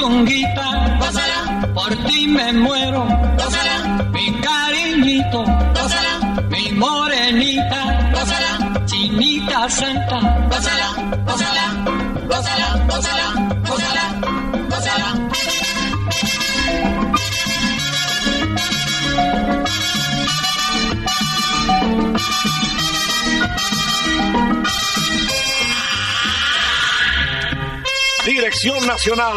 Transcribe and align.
Mi 0.00 0.06
puchunguita, 0.06 0.98
gózala, 0.98 1.68
por 1.74 1.94
ti 2.06 2.26
me 2.26 2.52
muero, 2.52 3.04
gózala, 3.36 4.08
mi 4.12 4.40
cariñito, 4.40 5.44
gózala, 5.74 6.42
mi 6.48 6.72
morenita, 6.72 8.10
gózala, 8.12 8.84
chinita 8.86 9.68
santa, 9.68 10.18
gózala, 10.48 10.88
gózala, 11.26 11.64
gózala, 12.28 12.84
gózala, 12.88 13.26
gózala, 13.68 14.04
gózala. 14.70 15.30
Dirección 28.26 28.86
Nacional, 28.86 29.36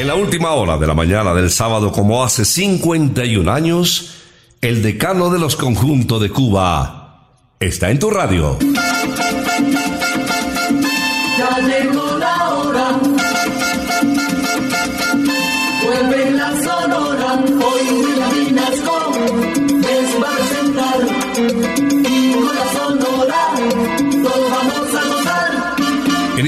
En 0.00 0.06
la 0.06 0.14
última 0.14 0.52
hora 0.52 0.78
de 0.78 0.86
la 0.86 0.94
mañana 0.94 1.34
del 1.34 1.50
sábado, 1.50 1.92
como 1.92 2.24
hace 2.24 2.46
51 2.46 3.52
años, 3.52 4.14
el 4.62 4.82
decano 4.82 5.28
de 5.28 5.38
los 5.38 5.56
conjuntos 5.56 6.22
de 6.22 6.30
Cuba 6.30 7.26
está 7.60 7.90
en 7.90 7.98
tu 7.98 8.08
radio. 8.08 8.56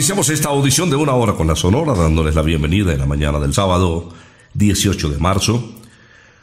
Iniciamos 0.02 0.30
esta 0.30 0.48
audición 0.48 0.90
de 0.90 0.96
una 0.96 1.12
hora 1.12 1.34
con 1.34 1.46
la 1.46 1.54
Sonora, 1.54 1.94
dándoles 1.94 2.34
la 2.34 2.42
bienvenida 2.42 2.92
en 2.92 2.98
la 2.98 3.06
mañana 3.06 3.38
del 3.38 3.54
sábado 3.54 4.08
18 4.54 5.10
de 5.10 5.18
marzo, 5.18 5.74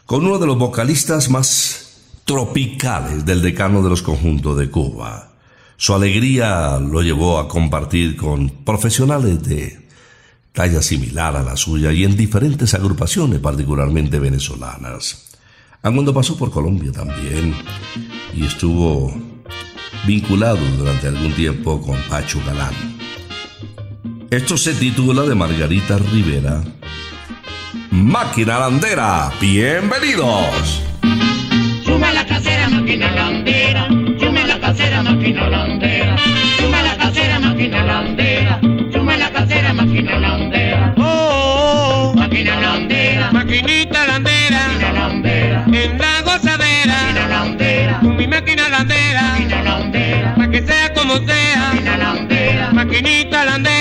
con 0.06 0.26
uno 0.26 0.40
de 0.40 0.48
los 0.48 0.58
vocalistas 0.58 1.30
más 1.30 2.22
tropicales 2.24 3.26
del 3.26 3.42
decano 3.42 3.84
de 3.84 3.90
los 3.90 4.02
conjuntos 4.02 4.58
de 4.58 4.70
Cuba. 4.70 5.34
Su 5.76 5.94
alegría 5.94 6.80
lo 6.80 7.02
llevó 7.02 7.38
a 7.38 7.50
compartir 7.50 8.16
con 8.16 8.48
profesionales 8.64 9.44
de 9.44 9.90
talla 10.54 10.82
similar 10.82 11.36
a 11.36 11.44
la 11.44 11.58
suya 11.58 11.92
y 11.92 12.06
en 12.06 12.16
diferentes 12.16 12.74
agrupaciones, 12.76 13.42
particularmente 13.42 14.20
venezolanas. 14.20 15.32
A 15.82 15.92
cuando 15.92 16.14
pasó 16.14 16.38
por 16.38 16.50
Colombia 16.50 16.94
también 16.94 17.54
y 18.34 18.46
estuvo 18.46 19.14
vinculado 20.08 20.60
durante 20.78 21.08
algún 21.10 21.34
tiempo 21.34 21.82
con 21.82 21.98
Pacho 22.08 22.42
Galán. 22.46 22.99
Esto 24.32 24.58
se 24.58 24.74
titula 24.74 25.24
de 25.24 25.36
Margarita 25.36 25.98
Rivera. 25.98 26.62
Máquina 27.92 28.60
Landera, 28.60 29.32
bienvenidos. 29.42 30.82
Suma 31.84 32.14
la 32.14 32.26
casera, 32.26 32.70
máquina 32.70 33.12
landera. 33.12 33.88
Suma 34.20 34.46
la 34.46 34.60
casera, 34.60 35.02
máquina 35.02 35.50
landera. 35.50 36.16
Suma 36.60 36.82
la 36.84 36.98
casera, 36.98 37.40
máquina 37.40 37.84
landera. 37.84 38.60
Suma 38.94 39.18
la 39.18 39.32
casera, 39.32 39.74
máquina 39.74 40.20
landera. 40.20 40.94
Oh, 40.98 41.02
oh, 41.02 42.12
oh. 42.12 42.16
Máquina 42.16 42.60
landera. 42.62 43.32
maquinita 43.32 44.06
landera, 44.06 44.68
Máquina 44.68 44.94
landera. 44.94 45.64
en 45.66 45.98
la 45.98 46.22
gozadera, 46.22 46.98
Máquina 47.02 47.28
landera. 47.28 48.00
con 48.02 48.16
mi 48.16 48.28
máquina 48.28 48.70
landera, 48.70 49.22
Máquina 49.24 49.64
landera. 49.64 50.36
pa' 50.36 50.48
que 50.52 50.62
sea 50.62 50.94
como 50.94 51.16
sea, 51.26 51.70
Máquina 51.74 51.98
landera. 51.98 52.72
maquinita 52.74 53.46
landera. 53.46 53.79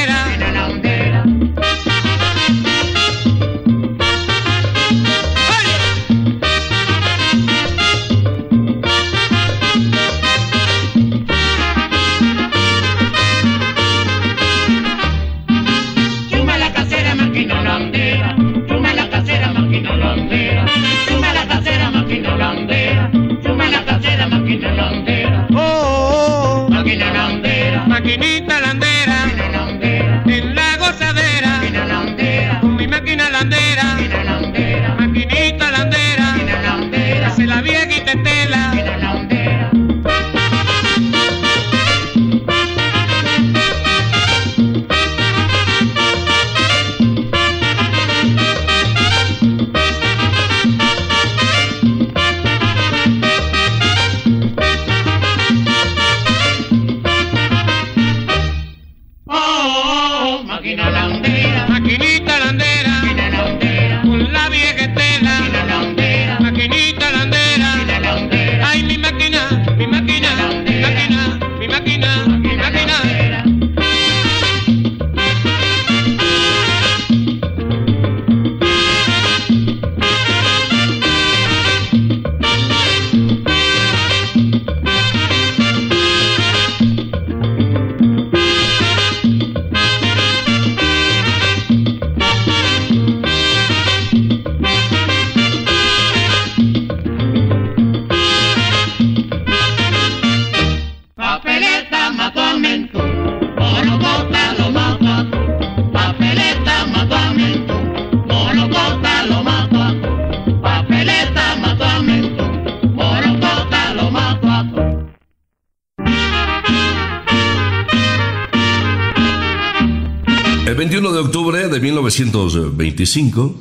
De 121.00 121.80
1925 121.80 123.54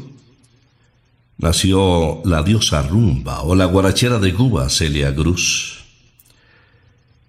nació 1.37 2.21
la 2.25 2.41
diosa 2.41 2.81
rumba 2.81 3.43
o 3.43 3.53
la 3.53 3.65
guarachera 3.65 4.17
de 4.17 4.33
Cuba, 4.33 4.69
Celia 4.69 5.13
Cruz. 5.13 5.83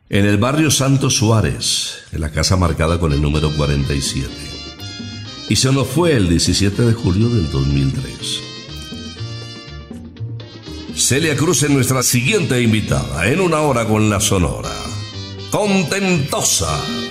En 0.09 0.25
el 0.25 0.39
barrio 0.39 0.71
Santo 0.71 1.11
Suárez, 1.11 2.05
en 2.13 2.23
la 2.23 2.33
casa 2.33 2.57
marcada 2.57 2.99
con 2.99 3.13
el 3.13 3.21
número 3.21 3.51
47. 3.55 4.29
Y 5.51 5.57
se 5.57 5.71
nos 5.73 5.87
fue 5.87 6.15
el 6.15 6.27
17 6.31 6.83
de 6.83 6.95
julio 6.95 7.29
del 7.29 7.51
2003. 7.51 8.41
Celia 10.95 11.37
Cruz 11.37 11.65
es 11.65 11.71
nuestra 11.71 12.03
siguiente 12.03 12.63
invitada 12.63 13.27
en 13.27 13.41
una 13.41 13.61
hora 13.61 13.87
con 13.87 14.09
la 14.09 14.21
Sonora. 14.21 14.73
Contentosa. 15.51 17.08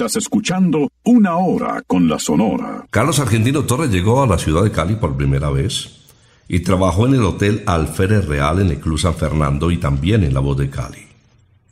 Estás 0.00 0.16
escuchando 0.16 0.90
Una 1.04 1.36
Hora 1.36 1.82
con 1.86 2.08
la 2.08 2.18
Sonora. 2.18 2.86
Carlos 2.88 3.18
Argentino 3.18 3.64
Torres 3.64 3.90
llegó 3.90 4.22
a 4.22 4.26
la 4.26 4.38
ciudad 4.38 4.62
de 4.62 4.72
Cali 4.72 4.94
por 4.94 5.14
primera 5.14 5.50
vez 5.50 5.90
y 6.48 6.60
trabajó 6.60 7.06
en 7.06 7.16
el 7.16 7.22
Hotel 7.22 7.62
Alférez 7.66 8.24
Real 8.24 8.60
en 8.60 8.68
el 8.68 8.80
Club 8.80 8.98
San 8.98 9.14
Fernando 9.14 9.70
y 9.70 9.76
también 9.76 10.24
en 10.24 10.32
La 10.32 10.40
Voz 10.40 10.56
de 10.56 10.70
Cali. 10.70 11.06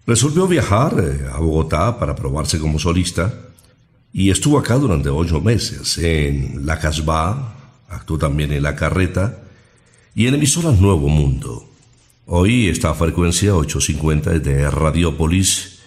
Resolvió 0.06 0.46
viajar 0.46 0.94
eh, 0.98 1.26
a 1.32 1.38
Bogotá 1.38 1.98
para 1.98 2.14
probarse 2.14 2.58
como 2.58 2.78
solista 2.78 3.32
y 4.12 4.28
estuvo 4.28 4.58
acá 4.58 4.74
durante 4.74 5.08
ocho 5.08 5.40
meses 5.40 5.96
en 5.96 6.66
La 6.66 6.78
Casbah, 6.78 7.54
actuó 7.88 8.18
también 8.18 8.52
en 8.52 8.62
La 8.62 8.76
Carreta 8.76 9.38
y 10.14 10.26
en 10.26 10.34
emisoras 10.34 10.78
Nuevo 10.78 11.08
Mundo. 11.08 11.66
Hoy 12.26 12.68
esta 12.68 12.92
frecuencia 12.92 13.56
850 13.56 14.34
es 14.34 14.44
de 14.44 14.70
Radiopolis 14.70 15.77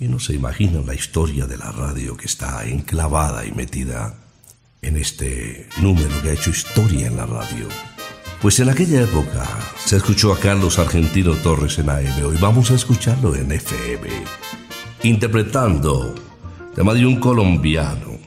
y 0.00 0.08
no 0.08 0.18
se 0.18 0.34
imaginan 0.34 0.86
la 0.86 0.94
historia 0.94 1.46
de 1.46 1.58
la 1.58 1.70
radio 1.70 2.16
que 2.16 2.24
está 2.24 2.64
enclavada 2.64 3.44
y 3.44 3.52
metida 3.52 4.14
en 4.80 4.96
este 4.96 5.68
número 5.82 6.22
que 6.22 6.30
ha 6.30 6.32
hecho 6.32 6.50
historia 6.50 7.06
en 7.06 7.18
la 7.18 7.26
radio. 7.26 7.68
Pues 8.40 8.58
en 8.60 8.70
aquella 8.70 9.02
época 9.02 9.46
se 9.84 9.98
escuchó 9.98 10.32
a 10.32 10.38
Carlos 10.38 10.78
Argentino 10.78 11.34
Torres 11.34 11.78
en 11.78 11.90
AM, 11.90 12.24
hoy 12.24 12.38
vamos 12.40 12.70
a 12.70 12.74
escucharlo 12.76 13.36
en 13.36 13.52
FM, 13.52 14.08
interpretando 15.02 16.14
tema 16.74 16.94
de 16.94 17.04
un 17.04 17.20
colombiano, 17.20 18.18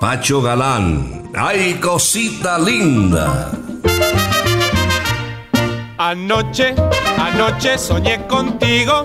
Pacho 0.00 0.42
Galán, 0.42 1.30
¡ay 1.32 1.74
cosita 1.74 2.58
linda! 2.58 3.52
Anoche, 5.98 6.74
anoche 7.18 7.78
soñé 7.78 8.26
contigo, 8.26 9.04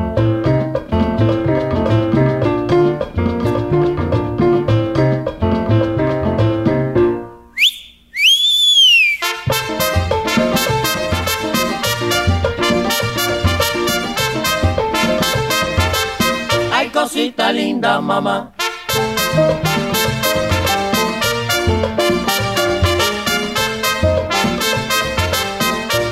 Mamá. 18.01 18.51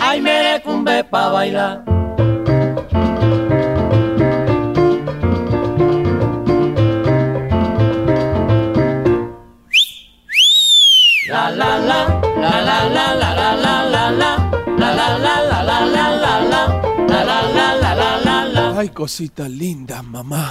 Ay, 0.01 0.21
merecumbe 0.21 1.03
pa' 1.03 1.29
bailar. 1.29 1.83
La 11.29 11.51
la 11.51 11.77
la, 11.77 11.99
la 12.41 12.55
la 12.67 12.79
la 12.95 13.07
la 13.21 13.29
la 13.33 13.49
la 13.63 13.75
la 13.93 14.09
la, 14.09 14.31
la 14.81 14.89
la 14.97 15.09
la 15.25 15.35
la 15.49 15.59
la 15.61 15.77
la 15.85 16.05
la 16.23 16.33
la, 16.51 16.61
la 17.07 17.19
la 17.29 17.39
la 17.55 17.67
la 17.81 17.91
la 17.93 18.11
la 18.25 18.37
la. 18.45 18.79
Ay, 18.79 18.89
cosita 18.89 19.47
linda, 19.47 20.01
mamá. 20.01 20.43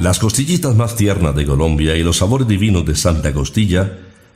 Las 0.00 0.18
costillitas 0.18 0.74
más 0.74 0.96
tiernas 0.96 1.34
de 1.34 1.46
Colombia 1.46 1.96
y 1.96 2.02
los 2.02 2.18
sabores 2.18 2.46
divinos 2.46 2.84
de 2.84 2.94
Santa 2.94 3.32
Costilla 3.32 3.90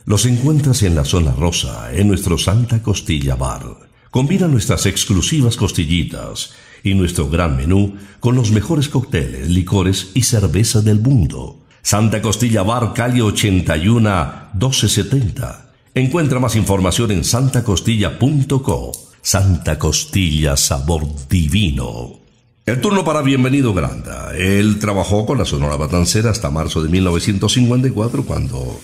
los 0.07 0.25
encuentras 0.25 0.83
en 0.83 0.95
la 0.95 1.05
zona 1.05 1.33
rosa, 1.33 1.93
en 1.93 2.09
nuestro 2.09 2.39
Santa 2.39 2.83
Costilla 2.83 3.35
Bar. 3.35 3.89
Combina 4.11 4.49
nuestras 4.49 4.87
exclusivas 4.87 5.57
costillitas 5.57 6.55
y 6.83 6.95
nuestro 6.95 7.29
gran 7.29 7.59
menú 7.59 7.97
con 8.19 8.35
los 8.35 8.51
mejores 8.51 8.89
cócteles, 8.89 9.51
licores 9.51 10.13
y 10.15 10.23
cerveza 10.23 10.81
del 10.81 11.01
mundo. 11.01 11.61
Santa 11.83 12.23
Costilla 12.23 12.63
Bar, 12.63 12.95
calle 12.95 13.21
81 13.21 14.51
1270. 14.55 15.73
Encuentra 15.95 16.41
más 16.41 16.57
información 16.57 17.11
en 17.11 17.25
santacostilla.co. 17.25 18.93
Santa 19.21 19.79
Costilla, 19.79 20.57
sabor 20.57 21.07
divino. 21.29 22.28
El 22.69 22.83
turno 22.83 23.03
para 23.03 23.23
Bienvenido 23.23 23.73
Granda. 23.73 24.37
Él 24.37 24.79
trabajó 24.79 25.25
con 25.25 25.39
la 25.39 25.47
Sonora 25.47 25.79
Matancera 25.79 26.29
hasta 26.29 26.51
marzo 26.51 26.83
de 26.83 26.91
1954 26.91 28.27
cuando 28.27 28.79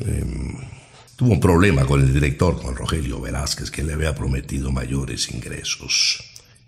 em, 0.00 0.56
tuvo 1.14 1.34
un 1.34 1.38
problema 1.38 1.84
con 1.84 2.00
el 2.00 2.12
director, 2.12 2.60
con 2.60 2.74
Rogelio 2.74 3.20
Velázquez, 3.20 3.70
que 3.70 3.84
le 3.84 3.92
había 3.92 4.12
prometido 4.12 4.72
mayores 4.72 5.30
ingresos. 5.30 6.24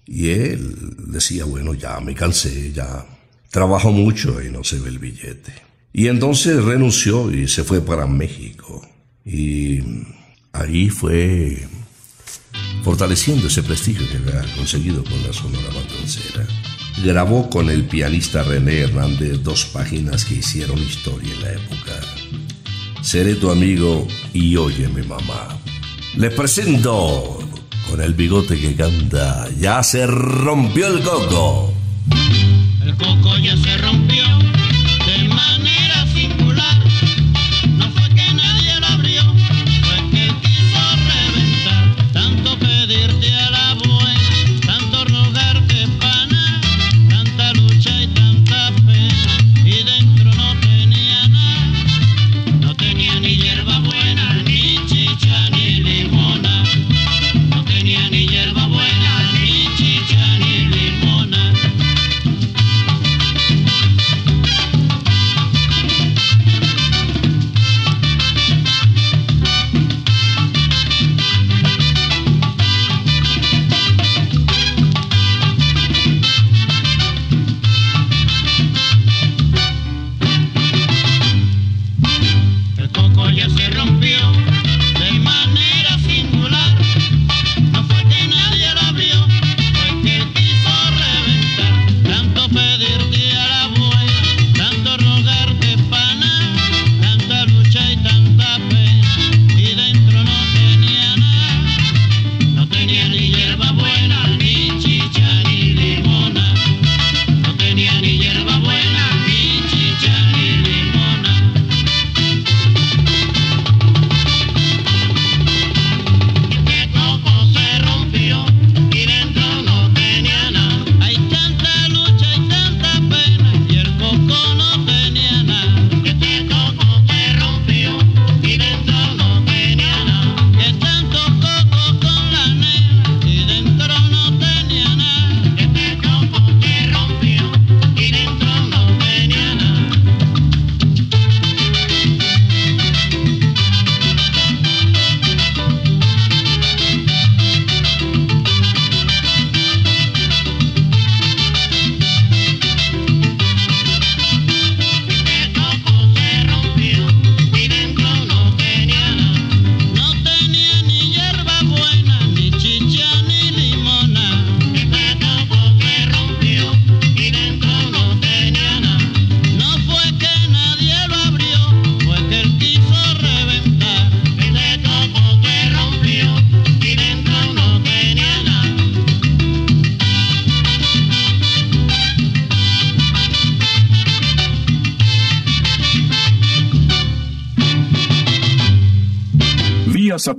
Y 0.07 0.29
él 0.29 0.95
decía, 1.09 1.45
bueno, 1.45 1.75
ya 1.75 1.99
me 1.99 2.15
cansé, 2.15 2.71
ya 2.73 3.05
trabajo 3.51 3.91
mucho 3.91 4.41
y 4.41 4.53
no 4.53 4.63
se 4.63 4.79
ve 4.79 4.91
el 4.91 5.01
billete. 5.01 5.53
Y 5.93 6.07
entonces 6.07 6.63
renunció 6.63 7.33
y 7.33 7.49
se 7.49 7.65
fue 7.65 7.81
para 7.81 8.07
México. 8.07 8.81
Y 9.25 9.81
ahí 10.53 10.89
fue 10.89 11.67
fortaleciendo 12.85 13.47
ese 13.49 13.63
prestigio 13.63 14.07
que 14.09 14.19
había 14.19 14.43
conseguido 14.55 15.03
con 15.03 15.23
la 15.27 15.33
Sonora 15.33 15.69
Matancera. 15.75 16.47
Grabó 17.03 17.49
con 17.49 17.71
el 17.71 17.85
pianista 17.85 18.43
René 18.43 18.81
Hernández 18.81 19.43
dos 19.43 19.65
páginas 19.65 20.25
que 20.27 20.35
hicieron 20.35 20.79
historia 20.79 21.33
en 21.33 21.43
la 21.43 21.53
época. 21.53 21.93
Seré 23.01 23.37
tu 23.37 23.51
amigo 23.51 24.07
y 24.35 24.55
óyeme 24.57 25.03
mamá. 25.03 25.59
Les 26.17 26.33
presento 26.35 27.39
con 27.89 28.01
el 28.03 28.13
bigote 28.13 28.61
que 28.61 28.75
canta, 28.77 29.49
ya 29.59 29.83
se 29.83 30.07
rompió 30.07 30.87
el 30.89 31.03
coco. 31.03 31.73
El 32.83 32.95
coco 32.97 33.37
ya 33.39 33.57
se 33.57 33.79
rompió 33.79 34.34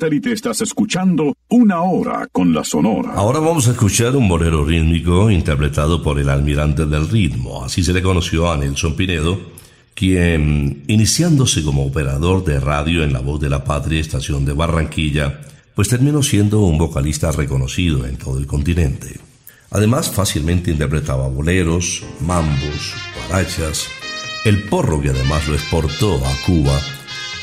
satélite 0.06 0.34
estás 0.34 0.62
escuchando 0.62 1.36
Una 1.50 1.82
Hora 1.82 2.28
con 2.32 2.54
la 2.54 2.64
Sonora. 2.64 3.14
Ahora 3.16 3.40
vamos 3.40 3.68
a 3.68 3.72
escuchar 3.72 4.16
un 4.16 4.28
bolero 4.28 4.64
rítmico 4.64 5.32
interpretado 5.32 6.04
por 6.04 6.20
el 6.20 6.30
almirante 6.30 6.86
del 6.86 7.10
ritmo, 7.10 7.66
así 7.66 7.84
se 7.84 7.92
le 7.92 8.04
conoció 8.04 8.52
a 8.52 8.56
Nelson 8.56 8.96
Pinedo, 8.96 9.40
quien, 9.96 10.84
iniciándose 10.88 11.64
como 11.64 11.88
operador 11.88 12.46
de 12.46 12.60
radio 12.60 13.04
en 13.04 13.14
La 13.14 13.20
Voz 13.20 13.42
de 13.42 13.50
la 13.50 13.64
Patria, 13.64 14.00
estación 14.00 14.46
de 14.46 14.54
Barranquilla, 14.54 15.42
pues 15.74 15.90
terminó 15.90 16.22
siendo 16.22 16.62
un 16.62 16.78
vocalista 16.78 17.32
reconocido 17.32 18.06
en 18.06 18.18
todo 18.18 18.38
el 18.38 18.46
continente. 18.46 19.20
Además, 19.72 20.12
fácilmente 20.12 20.70
interpretaba 20.70 21.28
boleros, 21.30 22.04
mambos, 22.22 22.94
guarachas, 23.28 23.88
el 24.44 24.62
porro 24.66 25.02
que 25.02 25.10
además 25.10 25.48
lo 25.48 25.56
exportó 25.56 26.24
a 26.24 26.46
Cuba 26.46 26.80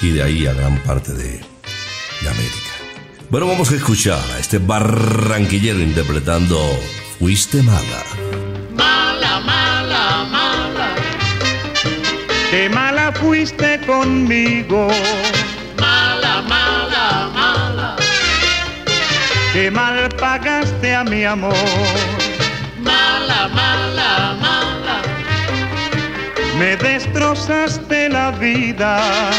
y 0.01 0.11
de 0.11 0.23
ahí 0.23 0.47
a 0.47 0.55
gran 0.55 0.81
parte 0.85 1.13
de, 1.13 1.52
América. 2.31 2.73
Bueno, 3.31 3.47
vamos 3.47 3.71
a 3.73 3.77
escuchar 3.77 4.21
a 4.35 4.39
este 4.39 4.59
barranquillero 4.59 5.81
interpretando 5.81 6.59
Fuiste 7.19 7.63
mala. 7.63 8.03
Mala, 8.75 9.41
mala, 9.41 10.25
mala. 10.31 10.95
Qué 12.51 12.69
mala 12.69 13.13
fuiste 13.13 13.81
conmigo, 13.87 14.89
Mala, 15.81 16.43
mala, 16.43 17.31
mala. 17.35 17.97
qué 19.53 19.71
mal 19.71 20.09
pagaste 20.21 20.95
a 20.95 21.05
mi 21.05 21.25
amor. 21.25 21.55
Mala, 22.81 23.49
mala, 23.55 24.37
mala. 24.41 25.03
Me 26.59 26.77
destrozaste 26.77 28.09
la 28.11 28.33
vida 28.33 29.31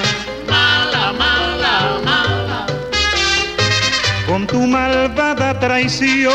con 4.27 4.47
tu 4.47 4.65
malvada 4.67 5.59
traición. 5.59 6.33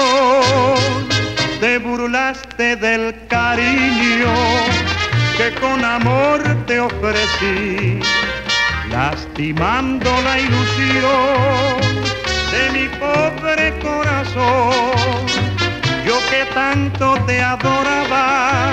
Te 1.61 1.79
burlaste 1.79 2.77
del 2.77 3.15
cariño 3.29 4.33
que 5.37 5.53
con 5.61 5.85
amor 5.85 6.43
te 6.67 6.81
ofrecí, 6.81 8.01
lastimando 8.91 10.11
la 10.23 10.39
ilusión 10.39 11.79
de 12.53 12.71
mi 12.73 12.89
pobre 12.99 13.73
corazón. 13.81 15.27
Yo 16.07 16.19
que 16.31 16.45
tanto 16.55 17.17
te 17.27 17.41
adoraba, 17.41 18.71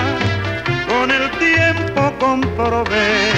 con 0.88 1.12
el 1.12 1.30
tiempo 1.32 2.14
comprobé 2.20 3.32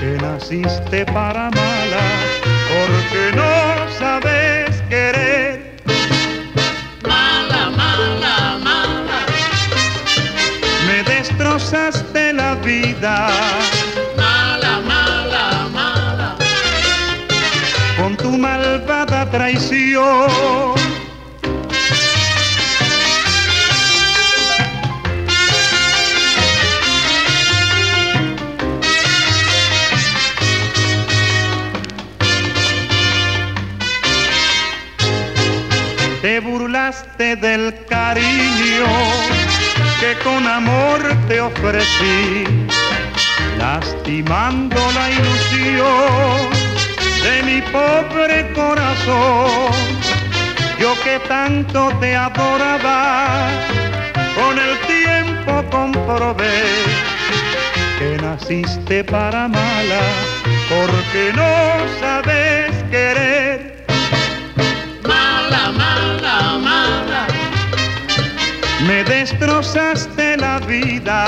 que 0.00 0.16
naciste 0.22 1.04
para 1.06 1.50
mala, 1.50 2.06
porque 2.68 3.36
no 3.36 3.77
sabes 4.20 4.82
querer. 4.88 5.76
Mala, 7.02 7.70
mala, 7.70 8.58
mala. 8.62 9.20
Me 10.86 11.02
destrozaste 11.04 12.32
la 12.32 12.54
vida 12.56 13.28
Mala, 14.16 14.80
mala, 14.80 15.68
mala. 15.72 16.36
con 17.96 18.16
tu 18.16 18.36
malvada 18.38 19.30
traición. 19.30 20.97
Del 37.18 37.74
cariño 37.86 38.86
que 39.98 40.14
con 40.22 40.46
amor 40.46 41.00
te 41.26 41.40
ofrecí, 41.40 42.44
lastimando 43.58 44.76
la 44.92 45.10
ilusión 45.10 46.48
de 47.24 47.42
mi 47.42 47.60
pobre 47.72 48.52
corazón. 48.52 49.72
Yo 50.78 50.94
que 51.02 51.18
tanto 51.26 51.90
te 51.98 52.14
adoraba, 52.14 53.48
con 54.36 54.56
el 54.56 54.78
tiempo 54.86 55.64
comprobé 55.72 56.62
que 57.98 58.16
naciste 58.22 59.02
para 59.02 59.48
mala, 59.48 60.02
porque 60.68 61.32
no 61.34 61.50
sabes 62.00 62.70
querer. 62.92 63.84
Mala, 65.02 65.72
mala, 65.72 66.58
mala. 66.58 66.77
Me 68.88 69.04
destrozaste 69.04 70.36
la 70.38 70.58
vida 70.60 71.20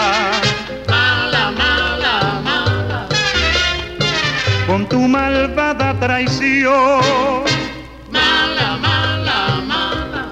Mala, 0.88 1.51
mala, 1.62 2.40
mala. 2.49 3.09
con 4.66 4.88
tu 4.88 5.01
malvada 5.07 5.88
traición. 6.01 7.44
Mala, 8.11 8.68
mala, 8.87 9.40
mala. 9.73 10.23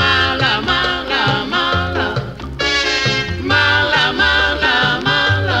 Mala, 0.00 0.52
mala, 0.70 1.24
mala. 1.54 2.06
Mala, 3.52 4.04
mala, 4.22 4.76
mala. 5.08 5.58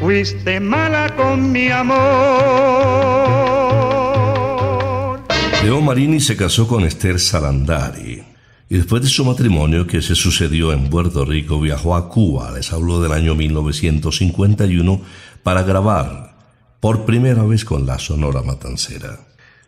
Fuiste 0.00 0.60
mala 0.60 1.04
con 1.14 1.52
mi 1.52 1.68
amor. 1.70 2.06
Leo 5.62 5.80
Marini 5.82 6.20
se 6.20 6.36
casó 6.36 6.66
con 6.66 6.84
Esther 6.84 7.18
Sarandari 7.20 8.35
y 8.68 8.76
después 8.76 9.02
de 9.02 9.08
su 9.08 9.24
matrimonio 9.24 9.86
que 9.86 10.02
se 10.02 10.14
sucedió 10.14 10.72
en 10.72 10.90
Puerto 10.90 11.24
Rico 11.24 11.60
viajó 11.60 11.94
a 11.94 12.08
Cuba, 12.08 12.50
les 12.52 12.72
hablo 12.72 13.00
del 13.00 13.12
año 13.12 13.34
1951, 13.34 15.00
para 15.42 15.62
grabar 15.62 16.36
por 16.80 17.04
primera 17.04 17.44
vez 17.44 17.64
con 17.64 17.86
la 17.86 17.98
Sonora 17.98 18.42
Matancera. 18.42 19.20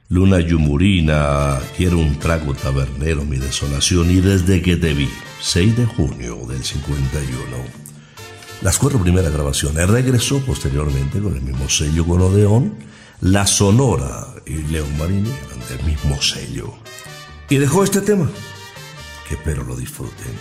Luna 0.09 0.41
Yumurina, 0.41 1.59
quiero 1.77 1.99
un 1.99 2.19
trago 2.19 2.55
tabernero, 2.55 3.25
mi 3.25 3.37
desolación 3.37 4.11
y 4.11 4.21
desde 4.21 4.63
que 4.63 4.77
te 4.77 4.95
vi, 4.95 5.09
6 5.41 5.77
de 5.77 5.85
junio 5.85 6.47
del 6.49 6.65
51. 6.65 7.89
Las 8.63 8.79
cuatro 8.79 8.99
primeras 8.99 9.33
grabaciones. 9.33 9.89
Regresó 9.89 10.41
posteriormente 10.41 11.21
con 11.21 11.35
el 11.35 11.43
mismo 11.43 11.69
sello 11.69 12.05
con 12.05 12.23
Odeón, 12.23 12.75
La 13.21 13.47
Sonora 13.47 14.27
y 14.47 14.55
León 14.73 14.89
Marini 14.99 15.31
del 15.69 15.85
mismo 15.85 16.21
sello. 16.21 16.75
Y 17.49 17.57
dejó 17.59 17.85
este 17.85 18.01
tema, 18.01 18.29
espero 19.35 19.65
lo 19.65 19.77
disfruten. 19.77 20.39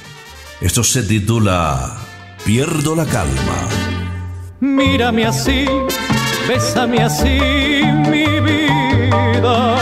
Esto 0.62 0.84
se 0.84 1.04
titula 1.04 1.98
Pierdo 2.46 2.96
la 2.96 3.06
calma. 3.06 3.68
Mírame 4.60 5.26
así, 5.26 5.66
bésame 6.48 7.04
así, 7.04 7.40
mi 8.10 8.40
vida. 8.40 9.78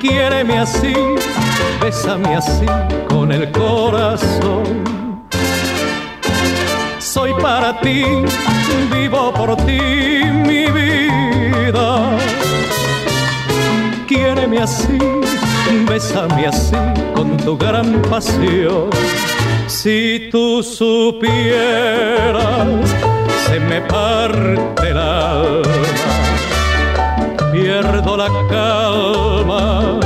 Quiéreme 0.00 0.58
así, 0.58 0.92
bésame 1.80 2.36
así, 2.36 2.66
con 3.08 3.32
el 3.32 3.50
corazón. 3.52 5.24
Soy 6.98 7.32
para 7.40 7.80
ti, 7.80 8.04
vivo 8.92 9.32
por 9.32 9.56
ti, 9.64 9.80
mi 10.46 10.66
vida. 10.66 12.18
Quiéreme 14.06 14.58
así, 14.58 14.98
bésame 15.88 16.46
así, 16.46 16.76
con 17.14 17.36
tu 17.36 17.56
gran 17.56 18.02
pasión. 18.02 18.90
Si 19.66 20.28
tú 20.30 20.62
supieras, 20.62 21.22
se 23.46 23.58
me 23.60 23.80
parte 23.82 24.88
el 24.90 24.98
alma, 24.98 25.62
pierdo 27.52 28.16
la 28.16 28.28
calma, 28.50 30.00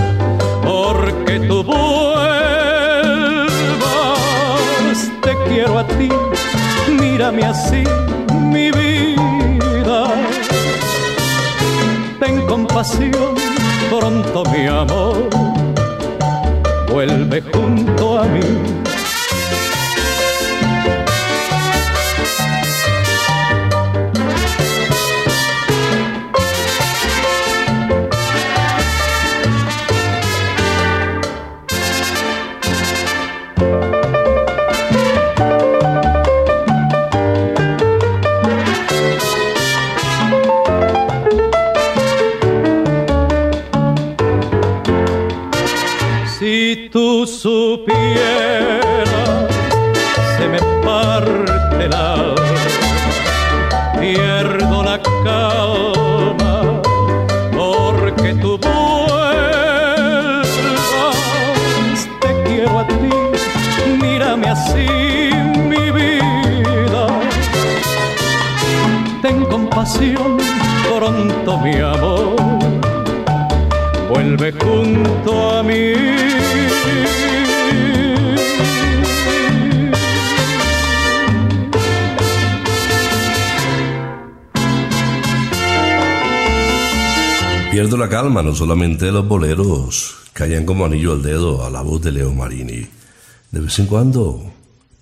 porque 0.62 1.40
tú 1.40 1.64
vuelvas. 1.64 2.37
Te 5.23 5.37
quiero 5.49 5.79
a 5.79 5.87
ti, 5.87 6.09
mírame 7.01 7.45
así, 7.45 7.85
mi 8.35 8.71
vida. 8.71 10.07
Ten 12.21 12.47
compasión, 12.47 13.35
pronto 13.99 14.43
mi 14.51 14.67
amor, 14.67 15.29
vuelve 16.89 17.43
junto 17.53 17.86
junto 74.53 75.59
a 75.59 75.63
mí. 75.63 75.93
Pierdo 87.71 87.99
la 87.99 88.09
calma, 88.09 88.43
no 88.43 88.55
solamente 88.55 89.13
los 89.13 89.29
boleros 89.29 90.17
caían 90.33 90.65
como 90.65 90.87
anillo 90.87 91.13
al 91.13 91.23
dedo 91.23 91.65
a 91.65 91.71
la 91.71 91.83
voz 91.83 92.01
de 92.01 92.13
Leo 92.13 92.33
Marini. 92.33 92.87
De 93.51 93.61
vez 93.61 93.79
en 93.79 93.87
cuando, 93.87 94.51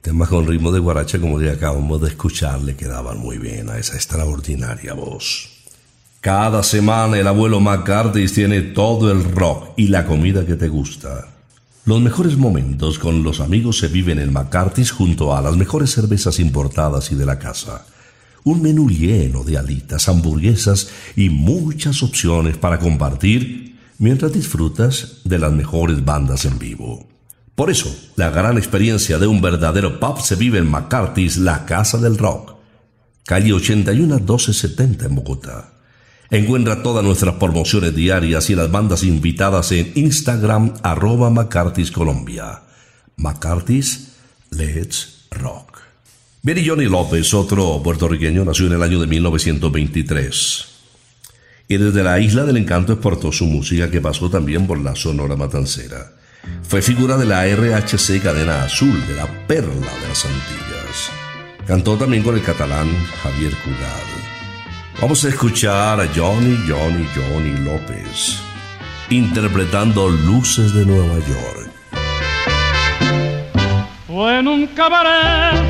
temas 0.03 0.29
con 0.29 0.47
ritmo 0.47 0.73
de 0.73 0.81
guaracha 0.81 1.21
como 1.21 1.39
que 1.39 1.51
acabamos 1.51 2.01
de 2.01 2.09
escuchar 2.09 2.63
le 2.63 2.77
quedaban 2.77 3.19
muy 3.19 3.39
bien 3.39 3.69
a 3.71 3.79
esa 3.79 3.95
extraordinaria 3.95 4.95
voz. 4.95 5.54
Cada 6.25 6.63
semana 6.63 7.19
el 7.19 7.27
abuelo 7.27 7.61
McCarthy 7.61 8.27
tiene 8.29 8.63
todo 8.63 9.13
el 9.13 9.25
rock 9.25 9.75
y 9.77 9.89
la 9.89 10.07
comida 10.07 10.47
que 10.47 10.55
te 10.55 10.69
gusta. 10.69 11.29
Los 11.85 12.01
mejores 12.01 12.39
momentos 12.39 12.99
con 12.99 13.23
los 13.23 13.41
amigos 13.41 13.77
se 13.77 13.89
viven 13.89 14.19
en 14.19 14.33
McCarthy's 14.33 14.91
junto 14.91 15.37
a 15.37 15.43
las 15.43 15.59
mejores 15.59 15.91
cervezas 15.91 16.41
importadas 16.41 17.13
y 17.13 17.15
de 17.15 17.27
la 17.27 17.39
casa. 17.39 17.85
Un 18.43 18.63
menú 18.63 18.89
lleno 18.89 19.45
de 19.45 19.59
alitas, 19.59 20.09
hamburguesas 20.09 20.89
y 21.15 21.29
muchas 21.29 22.03
opciones 22.03 22.57
para 22.57 22.79
compartir 22.79 23.77
mientras 23.99 24.33
disfrutas 24.33 25.19
de 25.25 25.39
las 25.39 25.53
mejores 25.53 26.07
bandas 26.07 26.47
en 26.47 26.59
vivo. 26.59 27.07
Por 27.55 27.69
eso, 27.69 27.95
la 28.17 28.31
gran 28.31 28.57
experiencia 28.57 29.19
de 29.19 29.27
un 29.27 29.43
verdadero 29.43 30.01
pub 30.01 30.23
se 30.23 30.37
vive 30.37 30.57
en 30.57 30.71
McCarthy's 30.71 31.37
La 31.37 31.67
Casa 31.67 31.99
del 31.99 32.17
Rock, 32.17 32.55
calle 33.27 33.53
81 33.53 34.15
1270 34.21 35.05
en 35.05 35.15
Bogotá. 35.17 35.74
Encuentra 36.31 36.83
todas 36.83 37.05
nuestras 37.05 37.35
promociones 37.35 37.95
diarias 37.95 38.49
y 38.51 38.55
las 38.55 38.71
bandas 38.71 39.03
invitadas 39.03 39.73
en 39.73 39.93
Instagram 39.95 40.75
arroba 40.83 41.31
McCarthy's 41.31 41.91
Colombia. 41.91 42.63
Let's 44.51 45.27
Rock. 45.31 45.81
Billy 46.43 46.67
Johnny 46.67 46.85
López, 46.85 47.33
otro 47.35 47.81
puertorriqueño, 47.83 48.45
nació 48.45 48.67
en 48.67 48.75
el 48.75 48.83
año 48.83 49.01
de 49.01 49.07
1923. 49.07 50.67
Y 51.69 51.77
desde 51.77 52.03
la 52.03 52.21
Isla 52.21 52.45
del 52.45 52.59
Encanto 52.59 52.93
exportó 52.93 53.33
su 53.33 53.47
música 53.47 53.91
que 53.91 54.01
pasó 54.01 54.29
también 54.29 54.67
por 54.67 54.79
la 54.79 54.95
Sonora 54.95 55.37
Matancera. 55.37 56.13
Fue 56.63 56.83
figura 56.83 57.17
de 57.17 57.25
la 57.25 57.47
RHC 57.47 58.23
Cadena 58.23 58.65
Azul 58.65 59.07
de 59.07 59.15
la 59.17 59.47
Perla 59.47 59.73
de 59.75 60.09
las 60.09 60.25
Antillas. 60.25 61.11
Cantó 61.67 61.97
también 61.97 62.23
con 62.23 62.35
el 62.35 62.43
catalán 62.43 62.89
Javier 63.23 63.53
Cugat. 63.65 64.34
Vamos 65.05 65.23
a 65.23 65.29
escuchar 65.29 66.01
a 66.01 66.07
Johnny, 66.17 66.57
Johnny, 66.67 67.07
Johnny 67.15 67.55
López 67.59 68.41
interpretando 69.11 70.09
Luces 70.09 70.73
de 70.73 70.87
Nueva 70.87 71.19
York. 71.19 71.71
Fue 74.07 74.39
en 74.39 74.49
un 74.49 74.67
cabaret 74.69 75.61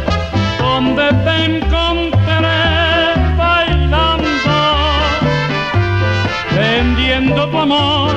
donde 0.60 1.08
te 1.24 1.44
encontré 1.46 2.60
bailando, 3.36 4.56
vendiendo 6.54 7.50
tu 7.50 7.58
amor 7.58 8.14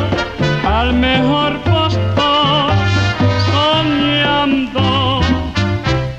al 0.67 0.93
mejor 0.93 1.60
postor, 1.62 2.71
soñando. 3.51 5.21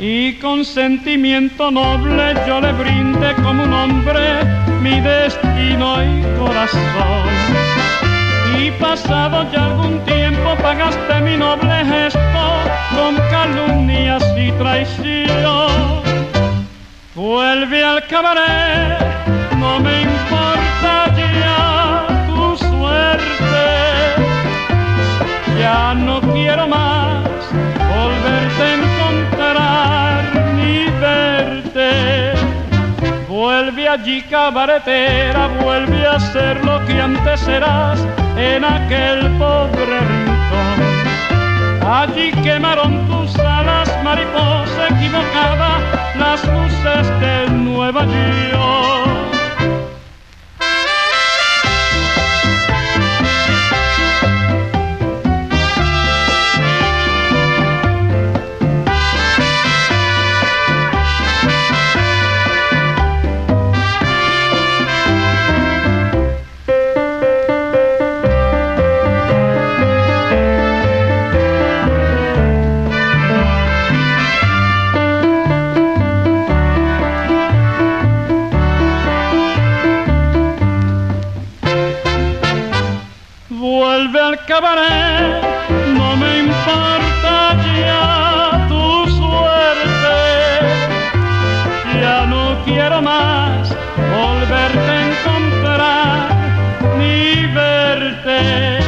Y 0.01 0.33
con 0.41 0.65
sentimiento 0.65 1.71
noble 1.71 2.35
yo 2.49 2.61
le 2.61 2.73
brindé 2.73 3.37
como 3.45 3.63
un 3.63 3.73
hombre 3.73 4.68
mi 4.81 5.01
destino 5.01 6.03
y 6.03 6.23
corazón. 6.39 7.29
Y 8.59 8.71
pasado 8.73 9.47
ya 9.53 9.67
algún 9.67 10.05
tiempo 10.05 10.57
pagaste 10.63 11.21
mi 11.21 11.37
noble 11.37 11.85
gesto 11.85 12.45
con 12.95 13.17
calumnias 13.31 14.25
y 14.37 14.53
traición. 14.53 16.03
Vuelve 17.15 17.85
al 17.85 18.07
cabaret, 18.07 18.99
no 19.57 19.81
me 19.81 20.03
importa 20.03 21.15
ya 21.17 22.07
tu 22.29 22.57
suerte. 22.57 23.67
Ya 25.59 25.95
no 25.95 26.21
quiero 26.21 26.67
más 26.69 26.88
Allí 33.89 34.21
cabaretera, 34.21 35.49
vuelve 35.63 36.07
a 36.07 36.21
ser 36.21 36.63
lo 36.63 36.85
que 36.85 37.01
antes 37.01 37.49
eras 37.49 37.99
en 38.37 38.63
aquel 38.63 39.31
pobre 39.39 40.01
rincón. 40.01 40.79
Allí 41.91 42.31
quemaron 42.43 43.07
tus 43.09 43.35
alas, 43.39 43.89
mariposa 44.05 44.89
equivocada, 44.91 45.81
las 46.19 46.45
luces 46.45 47.21
de 47.21 47.49
Nueva 47.51 48.05
York. 48.05 49.28
No 84.61 86.17
me 86.17 86.41
importa 86.41 87.55
ya 87.79 88.67
tu 88.67 89.07
suerte. 89.09 90.19
Ya 92.01 92.27
no 92.27 92.59
quiero 92.65 93.01
más 93.01 93.69
volverte 94.17 94.91
a 94.91 95.07
encontrar 95.11 96.29
ni 96.99 97.47
verte. 97.55 98.81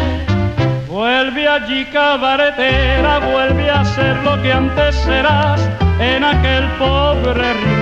Vuelve 0.88 1.46
allí 1.46 1.84
cabaretera, 1.84 3.20
vuelve 3.20 3.70
a 3.70 3.84
ser 3.84 4.16
lo 4.24 4.42
que 4.42 4.52
antes 4.52 5.06
eras 5.06 5.60
en 6.00 6.24
aquel 6.24 6.66
pobre 6.80 7.52
rincón. 7.52 7.79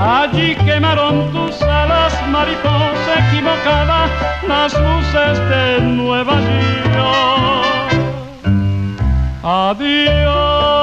Allí 0.00 0.56
quemaron 0.64 1.30
tus 1.30 1.60
alas, 1.60 2.14
mariposa 2.28 3.28
equivocada, 3.28 4.08
las 4.48 4.72
luces 4.72 5.38
de 5.50 5.80
Nueva 5.82 6.40
York. 6.94 7.92
Adiós, 9.42 10.79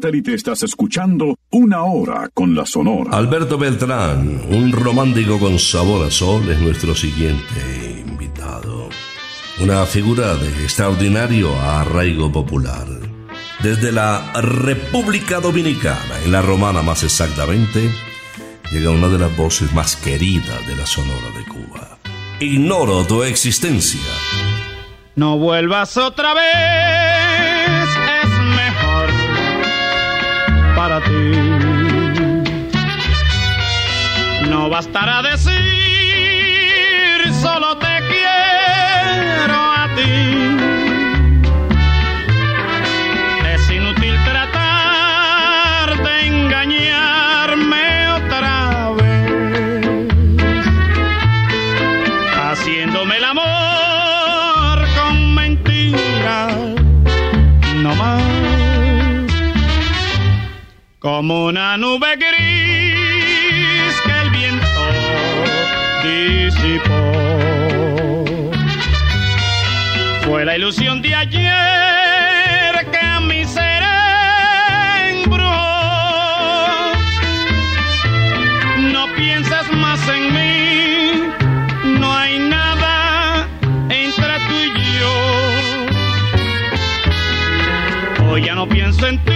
satélite 0.00 0.32
estás 0.32 0.62
escuchando 0.62 1.36
Una 1.50 1.82
Hora 1.82 2.30
con 2.32 2.54
la 2.54 2.64
Sonora. 2.64 3.10
Alberto 3.14 3.58
Beltrán, 3.58 4.40
un 4.48 4.72
romántico 4.72 5.38
con 5.38 5.58
sabor 5.58 6.06
a 6.06 6.10
sol, 6.10 6.50
es 6.50 6.58
nuestro 6.58 6.94
siguiente 6.94 8.02
invitado. 8.06 8.88
Una 9.60 9.84
figura 9.84 10.36
de 10.36 10.48
extraordinario 10.62 11.54
arraigo 11.60 12.32
popular. 12.32 12.86
Desde 13.62 13.92
la 13.92 14.32
República 14.40 15.38
Dominicana, 15.38 16.18
en 16.24 16.32
la 16.32 16.40
romana 16.40 16.80
más 16.80 17.02
exactamente, 17.02 17.90
llega 18.72 18.90
una 18.90 19.08
de 19.08 19.18
las 19.18 19.36
voces 19.36 19.70
más 19.74 19.96
queridas 19.96 20.66
de 20.66 20.76
la 20.76 20.86
Sonora 20.86 21.28
de 21.36 21.44
Cuba. 21.44 21.98
Ignoro 22.40 23.04
tu 23.04 23.22
existencia. 23.22 24.00
No 25.14 25.36
vuelvas 25.36 25.98
otra 25.98 26.32
vez, 26.32 26.99
No 34.48 34.68
bastará 34.68 35.22
decir, 35.22 35.59
Como 61.00 61.46
una 61.46 61.76
nube 61.78 62.14
gris 62.16 63.94
que 64.04 64.12
el 64.22 64.30
viento 64.30 64.66
disipó. 66.04 67.12
Fue 70.26 70.44
la 70.44 70.56
ilusión 70.58 71.00
de 71.00 71.14
ayer 71.14 72.86
que 72.92 72.98
a 72.98 73.20
mi 73.20 73.46
ser. 73.46 73.82
No 78.92 79.06
piensas 79.16 79.72
más 79.72 80.06
en 80.06 80.34
mí, 80.34 81.22
no 81.98 82.14
hay 82.14 82.38
nada 82.40 83.48
entre 83.88 84.38
tú 84.48 84.54
y 84.66 84.68
yo. 84.98 85.14
Hoy 88.28 88.42
ya 88.44 88.54
no 88.54 88.68
pienso 88.68 89.06
en 89.06 89.18
ti, 89.24 89.29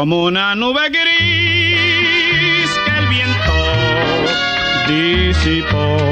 como 0.00 0.24
una 0.24 0.54
nube 0.54 0.88
gris 0.88 2.70
que 2.86 2.90
el 3.00 3.06
viento 3.08 3.52
disipó. 4.88 6.09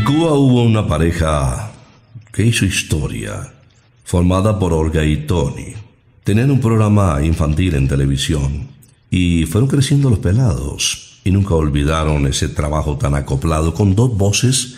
En 0.00 0.06
Cuba 0.06 0.32
hubo 0.32 0.62
una 0.62 0.86
pareja 0.86 1.72
que 2.32 2.42
hizo 2.42 2.64
historia, 2.64 3.52
formada 4.02 4.58
por 4.58 4.72
Olga 4.72 5.04
y 5.04 5.26
Tony. 5.26 5.74
Tenían 6.24 6.50
un 6.50 6.58
programa 6.58 7.22
infantil 7.22 7.74
en 7.74 7.86
televisión 7.86 8.68
y 9.10 9.44
fueron 9.44 9.68
creciendo 9.68 10.08
los 10.08 10.20
pelados 10.20 11.20
y 11.22 11.30
nunca 11.30 11.54
olvidaron 11.54 12.26
ese 12.26 12.48
trabajo 12.48 12.96
tan 12.96 13.14
acoplado 13.14 13.74
con 13.74 13.94
dos 13.94 14.16
voces 14.16 14.76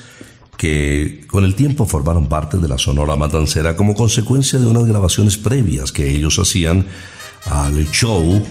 que 0.56 1.24
con 1.28 1.44
el 1.44 1.54
tiempo 1.54 1.86
formaron 1.86 2.26
parte 2.26 2.58
de 2.58 2.66
la 2.66 2.78
Sonora 2.78 3.14
Matancera 3.14 3.76
como 3.76 3.94
consecuencia 3.94 4.58
de 4.58 4.66
unas 4.66 4.86
grabaciones 4.86 5.36
previas 5.36 5.92
que 5.92 6.10
ellos 6.10 6.36
hacían 6.40 6.84
al 7.44 7.88
show 7.92 8.44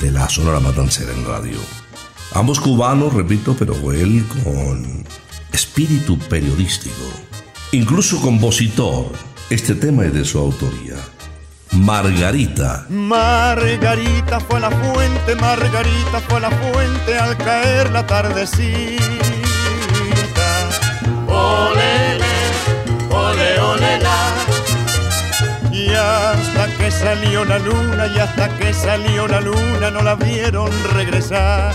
de 0.00 0.12
la 0.12 0.28
Sonora 0.28 0.60
Matancera 0.60 1.12
en 1.12 1.24
radio. 1.24 1.58
Ambos 2.34 2.60
cubanos, 2.60 3.14
repito, 3.14 3.56
pero 3.58 3.74
él 3.90 4.24
con 4.44 5.04
espíritu 5.52 6.18
periodístico, 6.18 7.04
incluso 7.72 8.20
compositor. 8.20 9.12
Este 9.50 9.74
tema 9.74 10.04
es 10.04 10.12
de 10.12 10.24
su 10.24 10.38
autoría. 10.38 10.96
Margarita. 11.72 12.86
Margarita 12.88 14.40
fue 14.40 14.60
la 14.60 14.70
fuente, 14.70 15.34
Margarita 15.36 16.20
fue 16.28 16.40
la 16.40 16.50
fuente 16.50 17.18
al 17.18 17.36
caer 17.36 17.90
la 17.90 18.06
tardecita. 18.06 19.04
Olele, 21.26 22.24
ole, 23.10 23.60
ole, 23.60 23.98
la. 24.00 24.34
Y 25.72 25.90
hasta 25.90 26.66
que 26.78 26.90
salió 26.90 27.44
la 27.44 27.58
luna, 27.58 28.06
y 28.06 28.18
hasta 28.18 28.48
que 28.56 28.72
salió 28.72 29.28
la 29.28 29.40
luna, 29.40 29.90
no 29.90 30.02
la 30.02 30.14
vieron 30.14 30.70
regresar. 30.94 31.74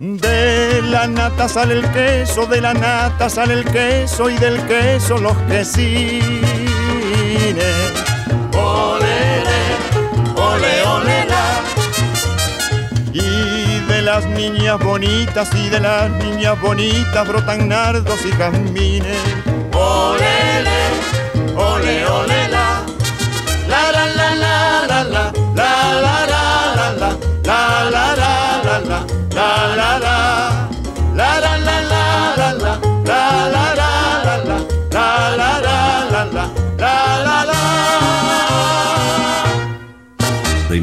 de 0.00 0.82
la 0.82 1.06
nata 1.06 1.48
sale 1.48 1.74
el 1.74 1.90
queso, 1.92 2.46
de 2.46 2.60
la 2.60 2.74
nata 2.74 3.28
sale 3.28 3.54
el 3.54 3.64
queso 3.64 4.28
y 4.28 4.36
del 4.36 4.60
queso 4.66 5.16
los 5.18 5.36
quesines. 7.32 7.92
Olele, 8.54 9.62
ole, 10.36 10.82
ole, 10.82 11.26
la. 11.26 11.60
Y 13.12 13.80
de 13.88 14.02
las 14.02 14.26
niñas 14.26 14.78
bonitas 14.78 15.48
y 15.54 15.68
de 15.68 15.80
las 15.80 16.10
niñas 16.10 16.60
bonitas 16.60 17.26
brotan 17.26 17.68
nardos 17.68 18.24
y 18.24 18.32
jazmines. 18.32 19.18
Olele, 19.72 20.80
ole, 21.56 22.06
ole, 22.06 22.48
la. 22.48 22.82
La 23.68 23.92
la 23.92 24.06
la 24.06 24.34
la 24.34 24.86
la 24.86 25.04
la 25.04 25.32
la 25.54 25.70
la 26.00 26.26
la 26.26 26.46
la 26.66 26.76
la 26.76 26.92
la 26.92 27.16
la 27.44 27.90
la 27.90 28.14
la 28.14 28.80
la 28.80 29.06
la 29.34 29.76
la 29.76 29.98
la 29.98 30.11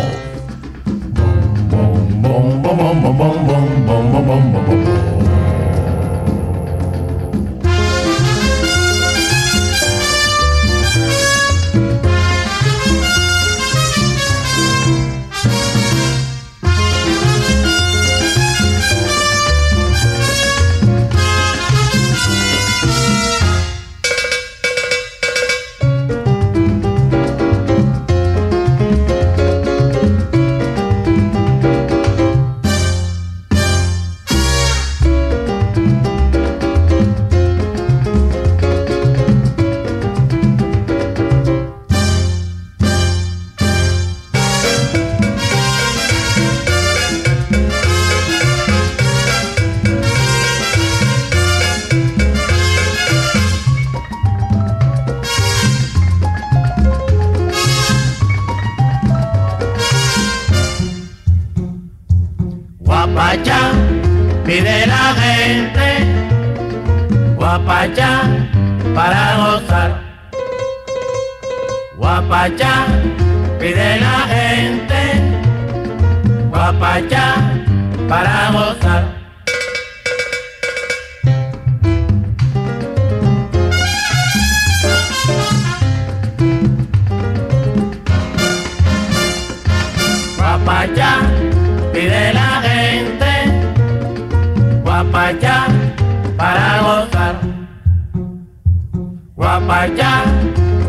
Guapachá, 99.56 100.22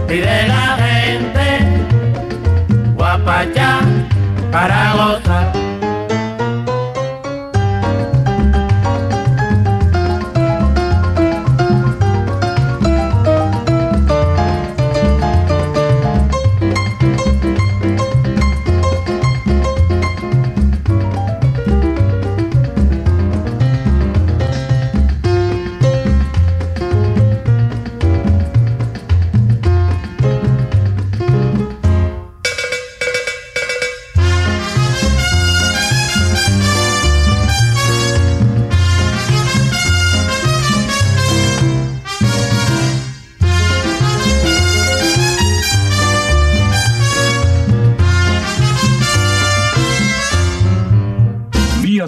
pide 0.10 0.46
la 0.50 0.76
gente, 0.76 1.48
guapachá, 2.98 3.80
para 4.52 4.92
gozar. 4.92 5.67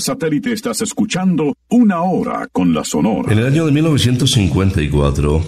Satélite 0.09 0.53
estás 0.53 0.81
escuchando 0.81 1.55
Una 1.69 2.01
Hora 2.01 2.47
con 2.51 2.73
la 2.73 2.83
Sonora. 2.83 3.31
En 3.31 3.37
el 3.37 3.45
año 3.45 3.67
de 3.67 3.71
1954 3.71 5.43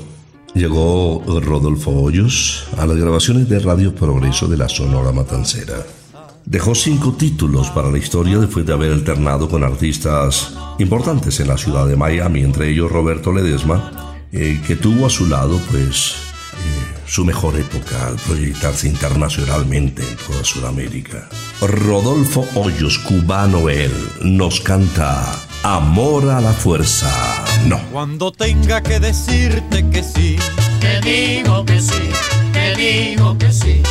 llegó 0.53 1.23
Rodolfo 1.25 1.89
Hoyos 1.89 2.67
a 2.77 2.85
las 2.85 2.95
grabaciones 2.95 3.49
de 3.49 3.57
Radio 3.57 3.95
Progreso 3.95 4.47
de 4.47 4.57
la 4.57 4.69
Sonora 4.69 5.11
Matancera. 5.11 5.77
Dejó 6.45 6.75
cinco 6.75 7.13
títulos 7.13 7.71
para 7.71 7.89
la 7.89 7.97
historia 7.97 8.37
después 8.37 8.63
de 8.63 8.73
haber 8.73 8.91
alternado 8.91 9.49
con 9.49 9.63
artistas 9.63 10.55
importantes 10.77 11.39
en 11.39 11.47
la 11.47 11.57
ciudad 11.57 11.87
de 11.87 11.95
Miami, 11.95 12.41
entre 12.41 12.69
ellos 12.69 12.91
Roberto 12.91 13.33
Ledesma, 13.33 14.19
eh, 14.31 14.61
que 14.67 14.75
tuvo 14.75 15.07
a 15.07 15.09
su 15.09 15.25
lado 15.25 15.59
pues 15.71 16.30
su 17.05 17.25
mejor 17.25 17.57
época 17.57 18.07
al 18.07 18.15
proyectarse 18.15 18.87
internacionalmente 18.87 20.01
en 20.01 20.15
toda 20.17 20.43
Sudamérica. 20.43 21.27
Rodolfo 21.61 22.47
Hoyos, 22.55 22.97
cubano 22.99 23.69
él, 23.69 23.91
nos 24.21 24.61
canta 24.61 25.31
Amor 25.63 26.29
a 26.29 26.41
la 26.41 26.53
Fuerza. 26.53 27.45
No. 27.67 27.79
Cuando 27.91 28.31
tenga 28.31 28.81
que 28.81 28.99
decirte 28.99 29.87
que 29.89 30.03
sí, 30.03 30.37
Te 30.79 30.99
digo 31.01 31.63
que 31.65 31.79
sí, 31.79 32.09
te 32.53 32.75
digo 32.75 33.37
que 33.37 33.51
sí, 33.51 33.83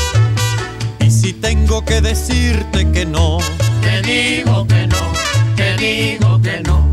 y 0.99 1.11
si 1.11 1.33
tengo 1.33 1.85
que 1.85 2.01
decirte 2.01 2.91
que 2.91 3.07
no, 3.07 3.39
te 3.81 4.03
digo 4.03 4.67
que 4.67 4.87
no, 4.89 5.13
te 5.57 5.77
digo 5.77 6.41
que 6.43 6.61
no. 6.63 6.85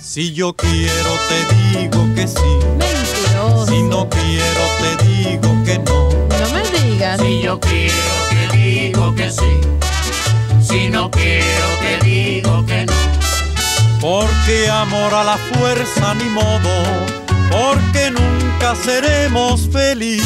si 0.00 0.32
yo 0.32 0.54
quiero 0.54 1.10
te 1.28 1.78
digo 1.80 2.14
que 2.14 2.28
sí, 2.28 2.52
Mentiroso. 3.42 3.66
si 3.66 3.82
no 3.82 4.08
quiero 4.08 4.60
te 4.80 5.04
digo 5.04 5.64
que 5.64 5.78
no. 5.78 6.08
No 6.10 6.50
me 6.52 6.62
digas. 6.78 7.20
Si 7.20 7.42
yo 7.42 7.58
quiero 7.60 7.94
te 8.30 8.56
digo 8.56 9.14
que 9.14 9.30
sí, 9.30 9.60
si 10.62 10.88
no 10.88 11.10
quiero 11.10 11.66
te 11.80 12.04
digo 12.04 12.64
que 12.66 12.86
no. 12.86 12.92
Porque 14.00 14.68
amor 14.68 15.14
a 15.14 15.24
la 15.24 15.36
fuerza 15.36 16.14
ni 16.14 16.24
modo, 16.24 16.84
porque 17.50 18.10
nunca 18.10 18.74
seremos 18.74 19.68
feliz. 19.72 20.22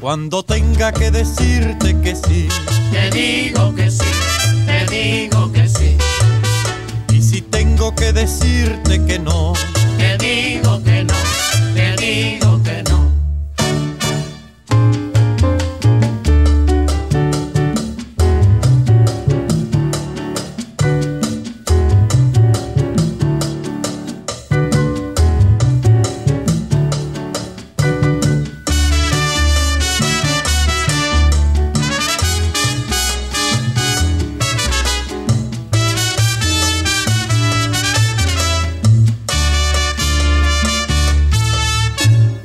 Cuando 0.00 0.42
tenga 0.42 0.90
que 0.92 1.10
decirte 1.10 1.96
que 2.00 2.16
sí, 2.16 2.48
Te 2.90 3.10
digo 3.10 3.72
que 3.74 3.88
sí, 3.90 4.04
te 4.66 4.86
digo 4.86 5.52
que 5.52 5.68
sí, 5.68 5.96
y 7.12 7.22
si 7.22 7.40
tengo 7.40 7.94
que 7.94 8.12
decirte 8.12 9.04
que 9.04 9.20
no, 9.20 9.52
te 9.98 10.18
digo 10.18 10.82
que 10.82 11.04
no, 11.04 11.14
digo 12.02 12.60
que 12.64 12.82
no. 12.82 13.01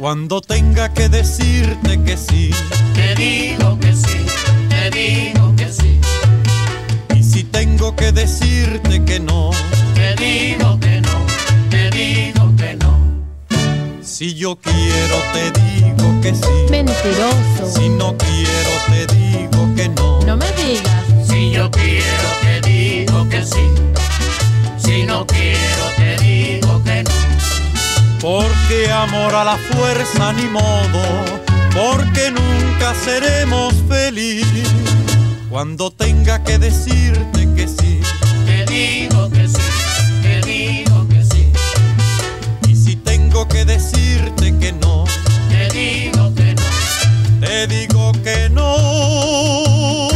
Cuando 0.07 0.39
tenga 0.39 0.93
que 0.93 1.09
decirte 1.09 2.01
que 2.01 2.15
sí, 2.15 2.49
Te 2.95 3.13
digo 3.15 3.77
que 3.77 3.91
sí, 3.93 4.25
te 4.69 4.89
digo 4.89 5.53
que 5.57 5.67
sí. 5.69 5.99
Y 7.13 7.23
si 7.23 7.43
tengo 7.43 7.93
que 7.93 8.13
decirte 8.13 9.03
que 9.03 9.19
no, 9.19 9.51
Te 9.95 10.15
digo 10.15 10.79
que 10.79 11.01
no, 11.01 11.25
te 11.69 11.89
digo 11.89 12.55
que 12.55 12.75
no. 12.75 12.97
si 14.01 14.33
yo 14.33 14.55
quiero 14.55 15.17
te 15.33 15.51
digo 15.59 16.21
que 16.21 16.33
sí. 16.33 16.71
Mentiroso. 16.71 17.67
Si 17.75 17.89
no 17.89 18.15
quiero 18.17 18.71
te 18.87 19.13
digo 19.13 19.75
que 19.75 19.89
no. 19.89 20.21
No 20.21 20.37
me 20.37 20.49
digas. 20.53 21.03
Si 21.27 21.51
yo 21.51 21.69
quiero 21.69 22.29
te 22.43 22.61
digo 22.61 23.27
que 23.27 23.43
sí. 23.43 23.59
Porque 28.67 28.91
amor 28.91 29.33
a 29.33 29.45
la 29.45 29.55
fuerza 29.55 30.33
ni 30.33 30.43
modo, 30.49 31.01
porque 31.73 32.31
nunca 32.31 32.93
seremos 32.95 33.73
feliz. 33.87 34.45
Cuando 35.49 35.89
tenga 35.89 36.43
que 36.43 36.57
decirte 36.59 37.47
que 37.55 37.65
sí, 37.65 38.01
Te 38.45 38.65
digo 38.65 39.29
que 39.29 39.47
sí, 39.47 39.61
te 40.21 40.41
digo 40.41 41.07
que 41.07 41.23
sí. 41.23 41.49
y 42.67 42.75
si 42.75 42.97
tengo 42.97 43.47
que 43.47 43.63
decirte 43.63 44.53
que 44.59 44.73
no, 44.73 45.05
Te 45.47 45.69
digo 45.69 46.35
que 46.35 46.53
no. 46.53 47.47
te 47.47 47.67
digo 47.67 48.11
que 48.21 48.49
no. 48.49 50.09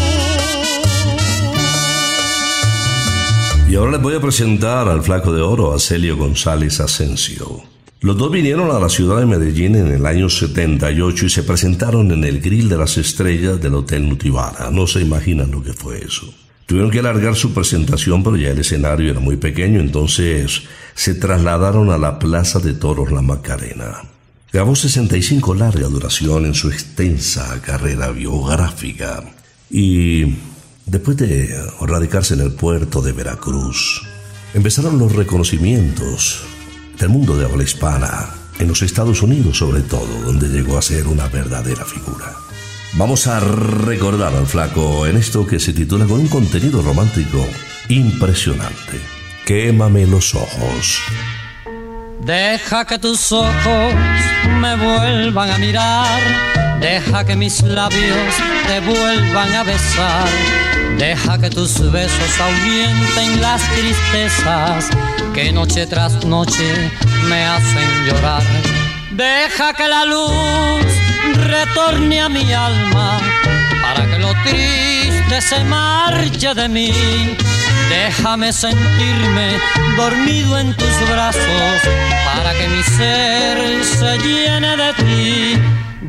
Y 3.69 3.75
ahora 3.75 3.91
les 3.93 4.01
voy 4.01 4.15
a 4.15 4.19
presentar 4.19 4.89
al 4.89 5.01
flaco 5.03 5.31
de 5.31 5.41
oro, 5.41 5.73
a 5.73 5.79
Celio 5.79 6.17
González 6.17 6.81
Asensio. 6.81 7.70
Los 8.03 8.17
dos 8.17 8.31
vinieron 8.31 8.71
a 8.71 8.79
la 8.79 8.89
ciudad 8.89 9.19
de 9.19 9.27
Medellín 9.27 9.75
en 9.75 9.85
el 9.85 10.07
año 10.07 10.27
78 10.27 11.27
y 11.27 11.29
se 11.29 11.43
presentaron 11.43 12.11
en 12.11 12.23
el 12.23 12.41
Grill 12.41 12.67
de 12.67 12.77
las 12.77 12.97
Estrellas 12.97 13.61
del 13.61 13.75
Hotel 13.75 14.09
Nutibara. 14.09 14.71
No 14.71 14.87
se 14.87 15.01
imaginan 15.01 15.51
lo 15.51 15.61
que 15.61 15.73
fue 15.73 16.03
eso. 16.03 16.33
Tuvieron 16.65 16.89
que 16.89 16.97
alargar 16.97 17.35
su 17.35 17.53
presentación, 17.53 18.23
pero 18.23 18.37
ya 18.37 18.49
el 18.49 18.57
escenario 18.57 19.11
era 19.11 19.19
muy 19.19 19.37
pequeño, 19.37 19.79
entonces 19.79 20.63
se 20.95 21.13
trasladaron 21.13 21.91
a 21.91 21.99
la 21.99 22.17
Plaza 22.17 22.57
de 22.57 22.73
Toros 22.73 23.11
La 23.11 23.21
Macarena. 23.21 24.01
Grabó 24.51 24.75
65 24.75 25.53
larga 25.53 25.87
duración 25.87 26.47
en 26.47 26.55
su 26.55 26.71
extensa 26.71 27.61
carrera 27.61 28.09
biográfica 28.09 29.23
y 29.69 30.37
después 30.87 31.17
de 31.17 31.55
radicarse 31.81 32.33
en 32.33 32.41
el 32.41 32.53
puerto 32.53 32.99
de 33.03 33.11
Veracruz, 33.11 34.01
empezaron 34.55 34.97
los 34.97 35.13
reconocimientos 35.15 36.47
del 37.01 37.09
mundo 37.09 37.35
de 37.35 37.45
habla 37.45 37.63
hispana, 37.63 38.29
en 38.59 38.67
los 38.67 38.83
Estados 38.83 39.23
Unidos 39.23 39.57
sobre 39.57 39.81
todo, 39.81 40.21
donde 40.23 40.47
llegó 40.47 40.77
a 40.77 40.83
ser 40.83 41.07
una 41.07 41.27
verdadera 41.27 41.83
figura. 41.83 42.31
Vamos 42.93 43.25
a 43.25 43.39
recordar 43.39 44.35
al 44.35 44.45
flaco 44.45 45.07
en 45.07 45.17
esto 45.17 45.47
que 45.47 45.59
se 45.59 45.73
titula 45.73 46.05
con 46.05 46.19
un 46.19 46.27
contenido 46.27 46.83
romántico 46.83 47.43
impresionante. 47.89 48.99
Quémame 49.45 50.05
los 50.05 50.35
ojos. 50.35 50.99
Deja 52.23 52.85
que 52.85 52.99
tus 52.99 53.31
ojos 53.31 53.93
me 54.59 54.75
vuelvan 54.75 55.49
a 55.49 55.57
mirar, 55.57 56.21
deja 56.81 57.23
que 57.23 57.35
mis 57.35 57.61
labios 57.61 58.33
te 58.67 58.79
vuelvan 58.81 59.53
a 59.53 59.63
besar, 59.63 60.27
deja 60.97 61.37
que 61.37 61.49
tus 61.49 61.91
besos 61.91 62.41
ahuyenten 62.41 63.41
las 63.41 63.61
tristezas 63.69 64.89
que 65.33 65.51
noche 65.53 65.85
tras 65.85 66.25
noche 66.25 66.91
me 67.29 67.45
hacen 67.45 68.05
llorar. 68.05 68.43
Deja 69.11 69.73
que 69.73 69.87
la 69.87 70.05
luz 70.05 70.85
retorne 71.35 72.21
a 72.21 72.29
mi 72.29 72.51
alma 72.51 73.19
para 73.81 74.09
que 74.09 74.17
lo 74.19 74.33
triste 74.43 75.41
se 75.41 75.63
marche 75.63 76.53
de 76.53 76.67
mí. 76.67 76.91
Déjame 77.89 78.51
sentirme 78.51 79.57
dormido 79.97 80.57
en 80.57 80.73
tus 80.75 81.09
brazos 81.09 81.81
para 82.35 82.53
que 82.53 82.67
mi 82.67 82.83
ser 82.83 83.85
se 83.85 84.17
llene 84.19 84.77
de 84.77 84.93
ti. 84.93 85.90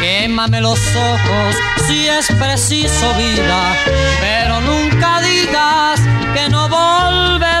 Quémame 0.00 0.60
los 0.62 0.80
ojos 0.96 1.56
si 1.86 2.08
es 2.08 2.26
preciso 2.32 3.12
vida, 3.14 3.76
pero 4.20 4.60
nunca 4.62 5.20
digas 5.20 6.00
que 6.34 6.48
no 6.48 6.68
volverás. 6.70 7.60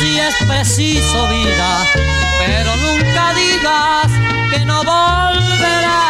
si 0.00 0.18
es 0.18 0.34
preciso 0.46 1.28
vida, 1.28 1.86
pero 2.38 2.74
nunca 2.76 3.34
digas 3.34 4.10
que 4.50 4.64
no 4.64 4.78
volverás. 4.78 6.00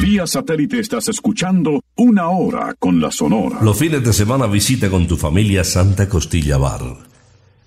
Vía 0.00 0.26
satélite 0.26 0.78
estás 0.78 1.08
escuchando 1.08 1.82
Una 1.96 2.28
Hora 2.28 2.74
con 2.78 3.00
la 3.00 3.10
Sonora. 3.10 3.58
Los 3.60 3.76
fines 3.76 4.04
de 4.04 4.12
semana 4.12 4.46
visita 4.46 4.88
con 4.88 5.08
tu 5.08 5.16
familia 5.16 5.64
Santa 5.64 6.08
Costilla 6.08 6.58
Bar. 6.58 6.96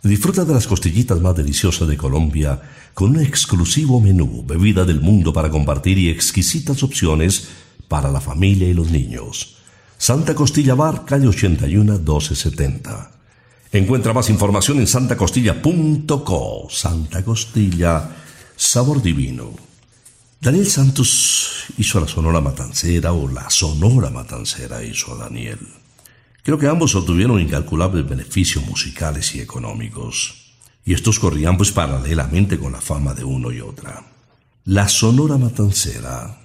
Disfruta 0.03 0.45
de 0.45 0.53
las 0.53 0.67
costillitas 0.67 1.19
más 1.21 1.35
deliciosas 1.35 1.87
de 1.87 1.97
Colombia 1.97 2.59
con 2.93 3.11
un 3.11 3.19
exclusivo 3.19 3.99
menú, 3.99 4.43
bebida 4.47 4.85
del 4.85 5.01
mundo 5.01 5.31
para 5.33 5.49
compartir 5.49 5.97
y 5.97 6.09
exquisitas 6.09 6.81
opciones 6.81 7.49
para 7.87 8.09
la 8.09 8.21
familia 8.21 8.67
y 8.67 8.73
los 8.73 8.89
niños. 8.89 9.60
Santa 10.01 10.33
Costilla 10.33 10.73
Bar, 10.73 11.05
calle 11.05 11.27
81 11.27 11.99
1270. 11.99 13.11
Encuentra 13.71 14.13
más 14.13 14.31
información 14.31 14.79
en 14.79 14.87
santacostilla.co. 14.87 16.67
Santa 16.71 17.23
Costilla, 17.23 18.09
sabor 18.55 19.03
divino. 19.03 19.51
Daniel 20.39 20.65
Santos 20.65 21.65
hizo 21.77 21.99
a 21.99 22.01
la 22.01 22.07
Sonora 22.07 22.41
Matancera 22.41 23.13
o 23.13 23.27
la 23.27 23.47
Sonora 23.51 24.09
Matancera 24.09 24.83
hizo 24.83 25.13
a 25.13 25.17
Daniel. 25.25 25.59
Creo 26.41 26.57
que 26.57 26.65
ambos 26.65 26.95
obtuvieron 26.95 27.39
incalculables 27.39 28.09
beneficios 28.09 28.65
musicales 28.65 29.35
y 29.35 29.39
económicos. 29.39 30.55
Y 30.83 30.95
estos 30.95 31.19
corrían 31.19 31.57
pues 31.57 31.71
paralelamente 31.71 32.57
con 32.57 32.71
la 32.71 32.81
fama 32.81 33.13
de 33.13 33.23
uno 33.23 33.51
y 33.51 33.61
otra. 33.61 34.03
La 34.65 34.87
Sonora 34.87 35.37
Matancera, 35.37 36.40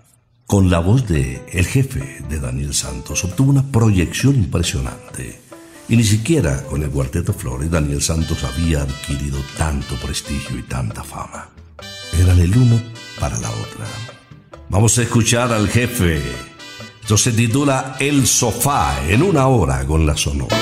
con 0.47 0.71
la 0.71 0.79
voz 0.79 1.07
de 1.09 1.45
el 1.53 1.67
jefe 1.67 2.25
de 2.29 2.39
Daniel 2.39 2.73
Santos, 2.73 3.25
obtuvo 3.25 3.51
una 3.51 3.65
proyección 3.65 4.37
impresionante. 4.37 5.41
Y 5.89 5.97
ni 5.97 6.05
siquiera 6.05 6.63
con 6.65 6.83
el 6.83 6.91
Cuarteto 6.91 7.33
Flores 7.33 7.71
Daniel 7.71 8.03
Santos 8.03 8.45
había 8.45 8.83
adquirido 8.83 9.39
tanto 9.57 9.97
prestigio 9.97 10.59
y 10.59 10.63
tanta 10.63 11.03
fama. 11.03 11.49
Eran 12.19 12.39
el 12.39 12.57
uno 12.57 12.81
para 13.21 13.39
la 13.39 13.51
otra. 13.51 13.87
Vamos 14.69 14.99
a 14.99 15.03
escuchar 15.03 15.53
al 15.53 15.69
jefe 15.69 16.21
Esto 17.01 17.17
se 17.17 17.31
titula 17.33 17.97
El 18.01 18.27
sofá 18.27 19.09
en 19.09 19.23
una 19.23 19.47
hora 19.47 19.85
con 19.87 20.07
la 20.07 20.17
sonora. 20.17 20.57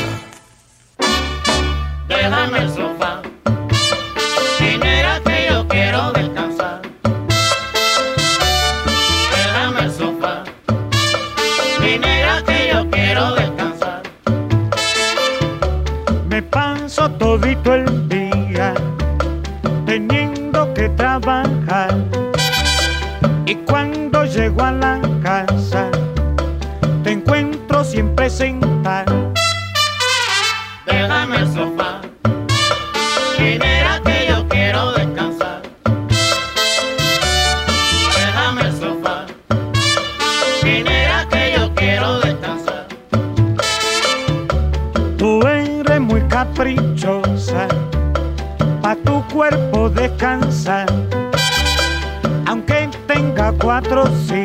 Todito 17.40 17.74
el 17.74 18.08
día 18.08 18.74
teniendo 19.86 20.72
que 20.72 20.88
trabajar. 20.90 21.92
Y 23.44 23.56
cuando 23.66 24.24
llego 24.24 24.62
a 24.62 24.70
la 24.70 25.00
casa, 25.20 25.90
te 27.02 27.10
encuentro 27.10 27.82
siempre 27.82 28.30
sentado. 28.30 29.32
Déjame 30.86 31.38
el 31.38 31.52
sofá. 31.52 31.93
Descansar. 49.94 50.86
Aunque 52.46 52.88
tenga 53.06 53.52
cuatro 53.52 54.04
sillas, 54.26 54.43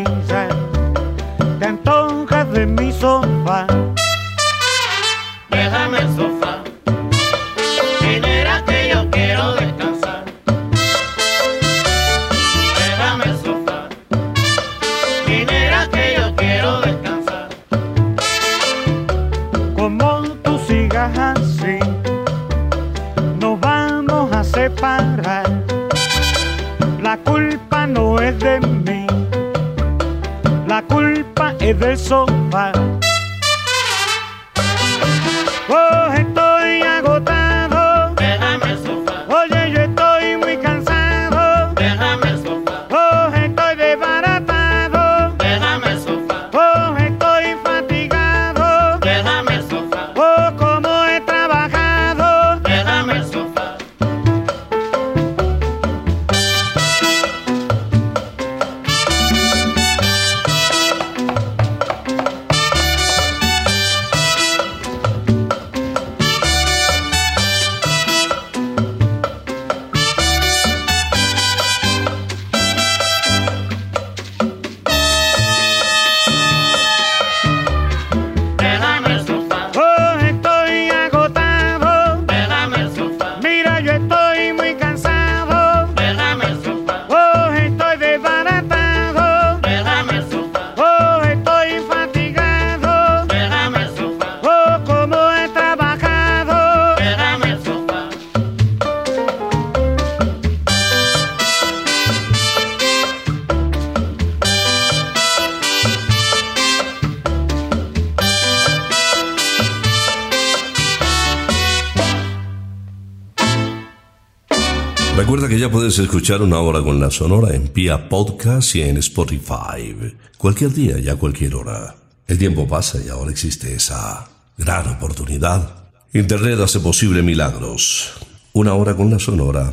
escuchar 116.03 116.41
una 116.41 116.59
hora 116.59 116.81
con 116.81 116.99
la 116.99 117.11
sonora 117.11 117.55
en 117.55 117.67
Pia 117.67 118.09
Podcast 118.09 118.75
y 118.75 118.81
en 118.81 118.97
Spotify. 118.97 119.95
Cualquier 120.37 120.73
día 120.73 120.99
y 120.99 121.09
a 121.09 121.15
cualquier 121.15 121.55
hora. 121.55 121.95
El 122.27 122.37
tiempo 122.37 122.67
pasa 122.67 122.99
y 123.03 123.09
ahora 123.09 123.31
existe 123.31 123.73
esa 123.73 124.29
gran 124.57 124.87
oportunidad. 124.87 125.89
Internet 126.13 126.59
hace 126.59 126.79
posible 126.79 127.21
milagros. 127.21 128.13
Una 128.53 128.73
hora 128.73 128.95
con 128.95 129.09
la 129.09 129.19
sonora, 129.19 129.71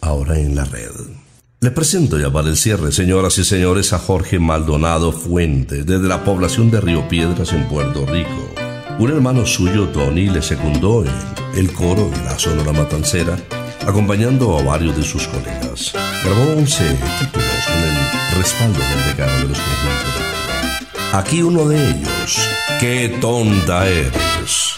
ahora 0.00 0.38
en 0.38 0.54
la 0.54 0.64
red. 0.64 0.92
Le 1.60 1.70
presento 1.70 2.18
ya 2.18 2.30
para 2.30 2.48
el 2.48 2.56
cierre, 2.56 2.92
señoras 2.92 3.38
y 3.38 3.44
señores, 3.44 3.92
a 3.92 3.98
Jorge 3.98 4.38
Maldonado 4.38 5.10
Fuente, 5.12 5.84
desde 5.84 6.06
la 6.06 6.22
población 6.24 6.70
de 6.70 6.80
Río 6.80 7.08
Piedras 7.08 7.52
en 7.52 7.66
Puerto 7.68 8.04
Rico. 8.06 8.50
Un 8.98 9.10
hermano 9.10 9.44
suyo, 9.44 9.88
Tony, 9.88 10.28
le 10.28 10.42
secundó 10.42 11.04
en 11.04 11.12
el 11.54 11.72
coro 11.72 12.08
de 12.08 12.24
la 12.24 12.38
Sonora 12.38 12.72
Matancera, 12.72 13.36
acompañando 13.86 14.58
a 14.58 14.62
varios 14.62 14.96
de 14.96 15.02
sus 15.02 15.26
colegas. 15.28 15.92
Grabó 16.24 16.42
11 16.58 16.84
títulos 17.20 17.66
con 17.66 17.78
el 17.84 18.38
respaldo 18.38 18.78
del 18.78 19.04
decano 19.06 19.36
de 19.38 19.48
los 19.48 19.58
conjuntos. 19.58 21.14
Aquí 21.14 21.42
uno 21.42 21.66
de 21.68 21.90
ellos, 21.90 22.38
¡Qué 22.80 23.16
tonta 23.20 23.86
eres! 23.86 24.76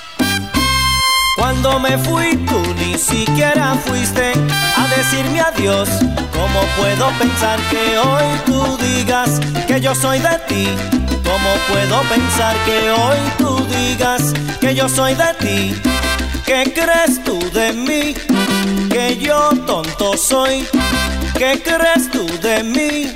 Cuando 1.36 1.78
me 1.80 1.96
fui 1.98 2.36
tú 2.36 2.60
ni 2.78 2.98
siquiera 2.98 3.74
fuiste 3.86 4.32
a 4.76 4.86
decirme 4.96 5.40
adiós. 5.40 5.88
¿Cómo 6.32 6.60
puedo 6.76 7.10
pensar 7.18 7.58
que 7.70 7.98
hoy 7.98 8.24
tú 8.46 8.76
digas 8.78 9.40
que 9.66 9.80
yo 9.80 9.94
soy 9.94 10.18
de 10.20 10.38
ti? 10.48 10.68
¿Cómo 11.24 11.50
puedo 11.68 12.02
pensar 12.02 12.56
que 12.64 12.90
hoy 12.90 13.16
tú 13.38 13.66
digas 13.76 14.32
que 14.60 14.74
yo 14.74 14.88
soy 14.88 15.14
de 15.14 15.34
ti? 15.40 15.74
¿Qué 16.46 16.72
crees 16.74 17.22
tú 17.24 17.38
de 17.52 17.72
mí? 17.72 18.14
Que 18.98 19.16
yo 19.16 19.50
tonto 19.64 20.16
soy. 20.16 20.66
¿Qué 21.38 21.62
crees 21.62 22.10
tú 22.10 22.26
de 22.42 22.64
mí? 22.64 23.14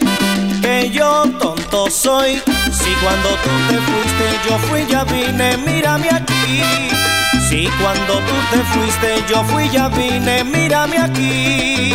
Que 0.63 0.89
yo 0.91 1.25
tonto 1.41 1.91
soy. 1.91 2.41
Si 2.71 2.91
cuando 3.03 3.31
tú 3.43 3.51
te 3.69 3.79
fuiste 3.89 4.25
yo 4.49 4.59
fui 4.69 4.87
ya 4.87 5.03
vine, 5.03 5.57
mírame 5.57 6.09
aquí. 6.09 6.63
Si 7.49 7.69
cuando 7.83 8.15
tú 8.15 8.35
te 8.53 8.59
fuiste 8.73 9.25
yo 9.29 9.43
fui 9.43 9.69
ya 9.71 9.89
vine, 9.89 10.45
mírame 10.45 10.99
aquí. 10.99 11.93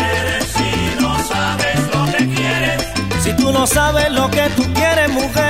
Eres 0.00 0.46
si 0.56 1.00
no 1.00 1.16
sabes 1.22 1.80
lo 1.94 2.06
que 2.10 2.28
quieres. 2.34 2.86
Si 3.22 3.32
tú 3.34 3.52
no 3.52 3.68
sabes 3.68 4.10
lo 4.10 4.28
que 4.32 4.50
tú 4.56 4.64
quieres, 4.74 5.08
mujer, 5.12 5.30
¿cómo 5.30 5.38
me 5.38 5.49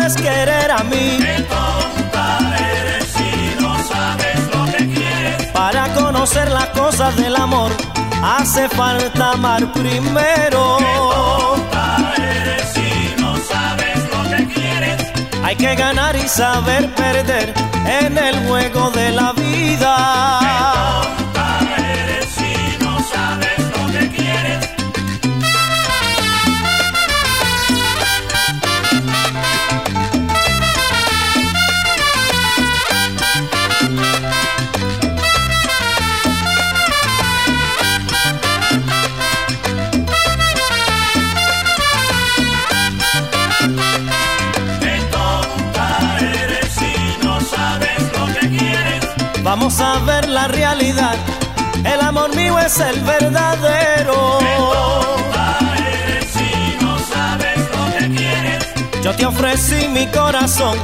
puedes 0.00 0.16
querer 0.16 0.70
a 0.70 0.82
mí? 0.84 1.18
Qué 1.18 1.42
tonta 1.42 2.38
eres 2.58 3.04
si 3.06 3.62
no 3.62 3.76
sabes 3.84 4.40
lo 4.54 4.64
que 4.72 4.94
quieres. 4.94 5.46
Para 5.52 5.92
conocer 5.94 6.50
las 6.50 6.68
cosas 6.68 7.14
del 7.16 7.36
amor, 7.36 7.70
hace 8.22 8.68
falta 8.70 9.32
amar 9.32 9.70
primero. 9.72 10.78
Tonta 10.78 12.14
eres 12.16 12.62
si 12.72 13.20
no 13.20 13.36
sabes 13.36 13.98
lo 14.12 14.36
que 14.36 14.46
quieres. 14.54 14.96
Hay 15.44 15.56
que 15.56 15.74
ganar 15.74 16.16
y 16.16 16.26
saber 16.28 16.88
perder 16.94 17.52
en 17.86 18.16
el 18.16 18.48
juego 18.48 18.90
de 18.90 19.10
la 19.10 19.32
vida. 19.32 21.19
El 52.78 53.00
verdadero. 53.00 54.38
Si 56.32 56.76
no 56.80 56.98
sabes 56.98 57.58
lo 57.58 57.98
que 57.98 58.14
quieres, 58.16 58.64
Yo 59.02 59.12
te 59.16 59.26
ofrecí 59.26 59.88
mi 59.88 60.06
corazón 60.06 60.78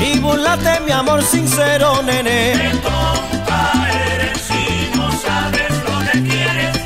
y 0.00 0.18
burlate 0.18 0.80
mi 0.80 0.92
amor 0.92 1.22
sincero, 1.22 2.02
nene. 2.02 2.52
eres 2.52 4.40
si 4.48 4.90
no 4.94 5.10
sabes 5.12 5.70
lo 5.88 6.12
que 6.12 6.28
quieres. 6.28 6.76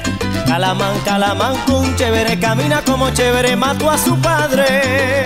Calamán, 0.46 0.98
calamán, 1.04 1.54
un 1.68 1.96
chévere, 1.96 2.38
camina 2.38 2.82
como 2.82 3.10
chévere, 3.10 3.56
mató 3.56 3.90
a 3.90 3.98
su 3.98 4.16
padre. 4.20 5.24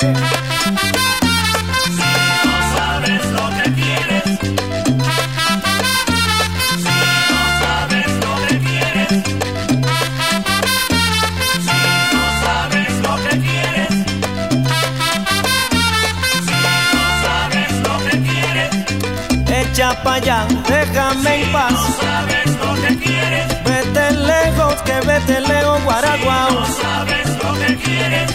Allá, 20.13 20.47
déjame 20.69 21.43
en 21.43 21.53
paz. 21.53 21.73
No 21.73 21.89
sabes 22.01 22.47
lo 22.63 22.75
que 22.83 22.97
quieres. 22.99 23.65
Vete 23.65 24.11
lejos, 24.13 24.75
que 24.83 25.01
vete 25.07 25.41
lejos, 25.41 25.83
guaraguao. 25.85 26.51
No 26.53 26.67
sabes 26.67 27.29
lo 27.43 27.53
que 27.61 27.77
quieres. 27.77 28.31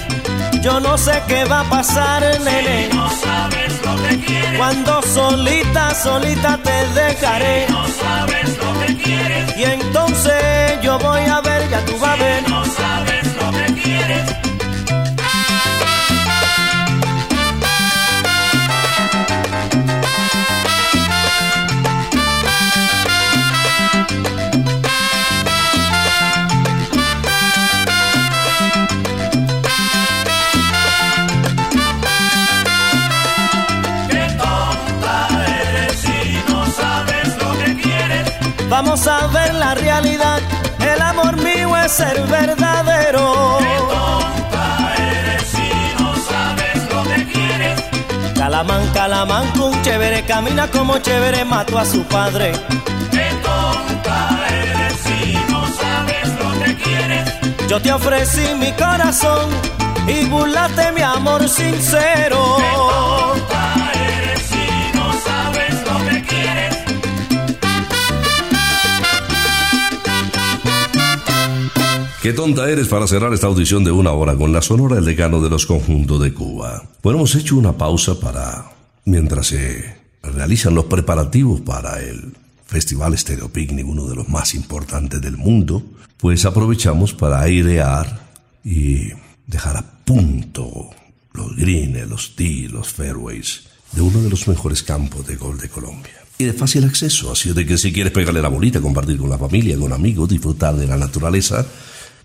Yo 0.62 0.80
no 0.80 0.98
sé 0.98 1.22
qué 1.28 1.46
va 1.46 1.62
a 1.62 1.64
pasar, 1.66 2.22
nene. 2.42 2.90
No 2.94 3.10
sabes 3.10 3.72
lo 3.86 3.96
que 4.04 4.20
quieres. 4.26 4.58
Cuando 4.58 5.02
solita, 5.04 5.94
solita 5.96 6.58
te 6.58 6.78
dejaré. 7.00 7.68
No 7.70 7.86
sabes 7.88 8.58
lo 8.58 8.80
que 8.82 8.98
quieres. 8.98 9.58
Y 9.58 9.64
entonces 9.64 10.82
yo 10.82 10.98
voy 11.00 11.22
a 11.22 11.42
ver, 11.42 11.70
ya 11.70 11.80
tú 11.86 11.98
vas 12.00 12.12
a 12.12 12.16
ver. 12.16 12.50
No 12.50 12.66
sabes 12.66 13.26
lo 13.42 13.52
que 13.52 13.82
quieres. 13.82 14.47
Vamos 38.70 39.08
a 39.08 39.28
ver 39.28 39.54
la 39.56 39.76
realidad. 39.76 40.40
El 40.80 41.02
amor 41.02 41.38
mío 41.38 41.76
es 41.78 42.00
el 42.00 42.22
verdadero. 42.24 43.60
Tonta 43.60 44.96
eres 44.98 45.44
si 45.44 46.04
no 46.04 46.14
sabes 46.16 46.94
lo 46.94 47.04
que 47.04 47.32
quieres. 47.32 47.84
Calamán, 48.36 48.86
calamán, 48.94 49.60
un 49.60 49.82
chévere, 49.84 50.24
camina 50.26 50.68
como 50.68 50.98
chévere, 51.00 51.46
mató 51.46 51.80
a 51.80 51.86
su 51.86 52.04
padre. 52.04 52.52
Qué 53.12 53.30
tonta 53.42 54.38
eres 54.50 54.94
si 55.06 55.34
no 55.52 55.66
sabes 55.68 56.28
lo 56.40 56.64
que 56.64 56.76
quieres. 56.76 57.70
Yo 57.70 57.82
te 57.82 57.92
ofrecí 57.94 58.54
mi 58.60 58.72
corazón 58.74 59.50
y 60.08 60.26
burlaste 60.26 60.92
mi 60.92 61.02
amor 61.02 61.48
sincero. 61.48 63.17
Qué 72.28 72.34
tonta 72.34 72.70
eres 72.70 72.90
para 72.90 73.08
cerrar 73.08 73.32
esta 73.32 73.48
audición 73.48 73.86
de 73.86 73.92
una 73.92 74.12
hora 74.12 74.36
con 74.36 74.52
la 74.52 74.62
sonora 74.62 74.98
el 74.98 75.06
decano 75.06 75.42
de 75.42 75.50
los 75.50 75.66
conjuntos 75.66 76.22
de 76.22 76.34
Cuba. 76.34 76.84
Bueno, 77.02 77.20
hemos 77.20 77.34
hecho 77.36 77.56
una 77.56 77.78
pausa 77.78 78.20
para, 78.20 78.70
mientras 79.06 79.48
se 79.48 79.96
realizan 80.22 80.76
los 80.76 80.84
preparativos 80.88 81.62
para 81.62 82.02
el 82.02 82.34
Festival 82.66 83.18
Stereo 83.18 83.48
Picnic, 83.48 83.88
uno 83.88 84.08
de 84.08 84.16
los 84.16 84.28
más 84.28 84.56
importantes 84.56 85.22
del 85.22 85.38
mundo, 85.38 85.82
pues 86.18 86.44
aprovechamos 86.44 87.14
para 87.14 87.40
airear 87.40 88.28
y 88.62 89.08
dejar 89.46 89.78
a 89.78 89.86
punto 90.04 90.90
los 91.32 91.56
greens, 91.56 92.10
los 92.10 92.36
tees, 92.36 92.70
los 92.74 92.90
fairways 92.90 93.68
de 93.94 94.02
uno 94.02 94.22
de 94.22 94.30
los 94.30 94.50
mejores 94.50 94.84
campos 94.84 95.26
de 95.28 95.38
gol 95.38 95.58
de 95.60 95.70
Colombia. 95.70 96.12
Y 96.40 96.44
de 96.44 96.52
fácil 96.52 96.84
acceso, 96.84 97.32
así 97.32 97.54
de 97.54 97.66
que 97.66 97.78
si 97.78 97.94
quieres 97.94 98.12
pegarle 98.12 98.42
la 98.42 98.50
bolita, 98.50 98.82
compartir 98.82 99.18
con 99.18 99.30
la 99.30 99.38
familia, 99.38 99.80
con 99.80 99.94
amigos, 99.94 100.28
disfrutar 100.28 100.76
de 100.76 100.88
la 100.88 100.98
naturaleza, 100.98 101.66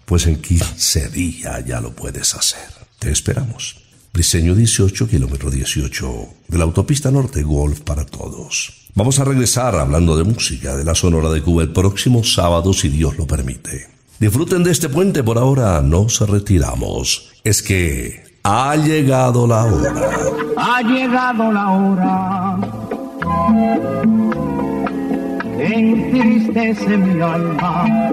pues 0.05 0.27
en 0.27 0.41
15 0.41 1.09
días 1.09 1.65
ya 1.65 1.81
lo 1.81 1.93
puedes 1.93 2.35
hacer. 2.35 2.69
Te 2.99 3.11
esperamos. 3.11 3.77
Briseño 4.13 4.55
18, 4.55 5.09
kilómetro 5.09 5.51
18 5.51 6.29
de 6.49 6.59
la 6.59 6.65
autopista 6.65 7.11
norte 7.11 7.43
Golf 7.43 7.81
para 7.81 8.05
todos. 8.05 8.89
Vamos 8.95 9.19
a 9.19 9.25
regresar 9.25 9.75
hablando 9.77 10.17
de 10.17 10.25
música 10.25 10.77
de 10.77 10.85
la 10.85 10.95
Sonora 10.95 11.31
de 11.31 11.43
Cuba 11.43 11.63
el 11.63 11.73
próximo 11.73 12.23
sábado 12.23 12.73
si 12.75 12.91
Dios 12.91 13.17
lo 13.17 13.27
permite. 13.27 13.89
Disfruten 14.21 14.63
de 14.63 14.71
este 14.71 14.89
puente, 14.89 15.23
por 15.23 15.39
ahora 15.39 15.81
nos 15.81 16.21
retiramos. 16.29 17.33
Es 17.43 17.63
que 17.63 18.39
ha 18.43 18.77
llegado 18.77 19.47
la 19.47 19.65
hora. 19.65 19.95
Ha 20.59 20.83
llegado 20.83 21.51
la 21.53 21.71
hora 21.71 22.59
entristece 25.59 26.97
mi 26.97 27.21
alma. 27.21 28.13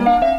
Gózala, 0.00 0.30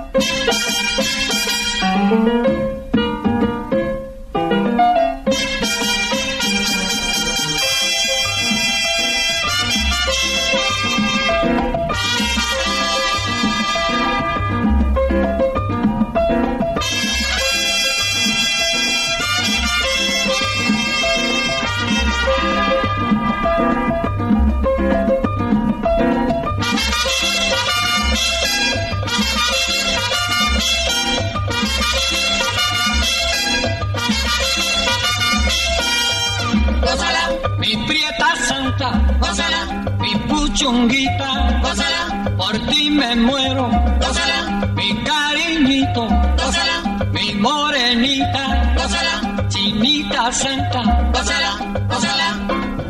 chunguita, 40.62 41.60
gózala, 41.64 42.36
por 42.38 42.54
ti 42.70 42.92
me 42.92 43.16
muero, 43.16 43.68
gózala, 44.00 44.40
mi 44.76 44.90
cariñito, 45.04 46.04
gózala, 46.38 46.78
mi 47.12 47.34
morenita, 47.46 48.44
gózala, 48.78 49.48
chinita 49.50 50.32
santa, 50.32 50.82
gózala, 51.16 51.52
gózala, 51.90 52.28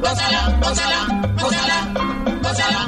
gózala, 0.04 0.42
gózala, 0.64 1.00
gózala, 1.40 1.78
gózala. 2.44 2.82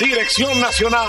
Dirección 0.00 0.60
Nacional 0.60 1.08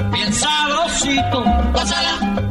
Pachito. 1.01 2.50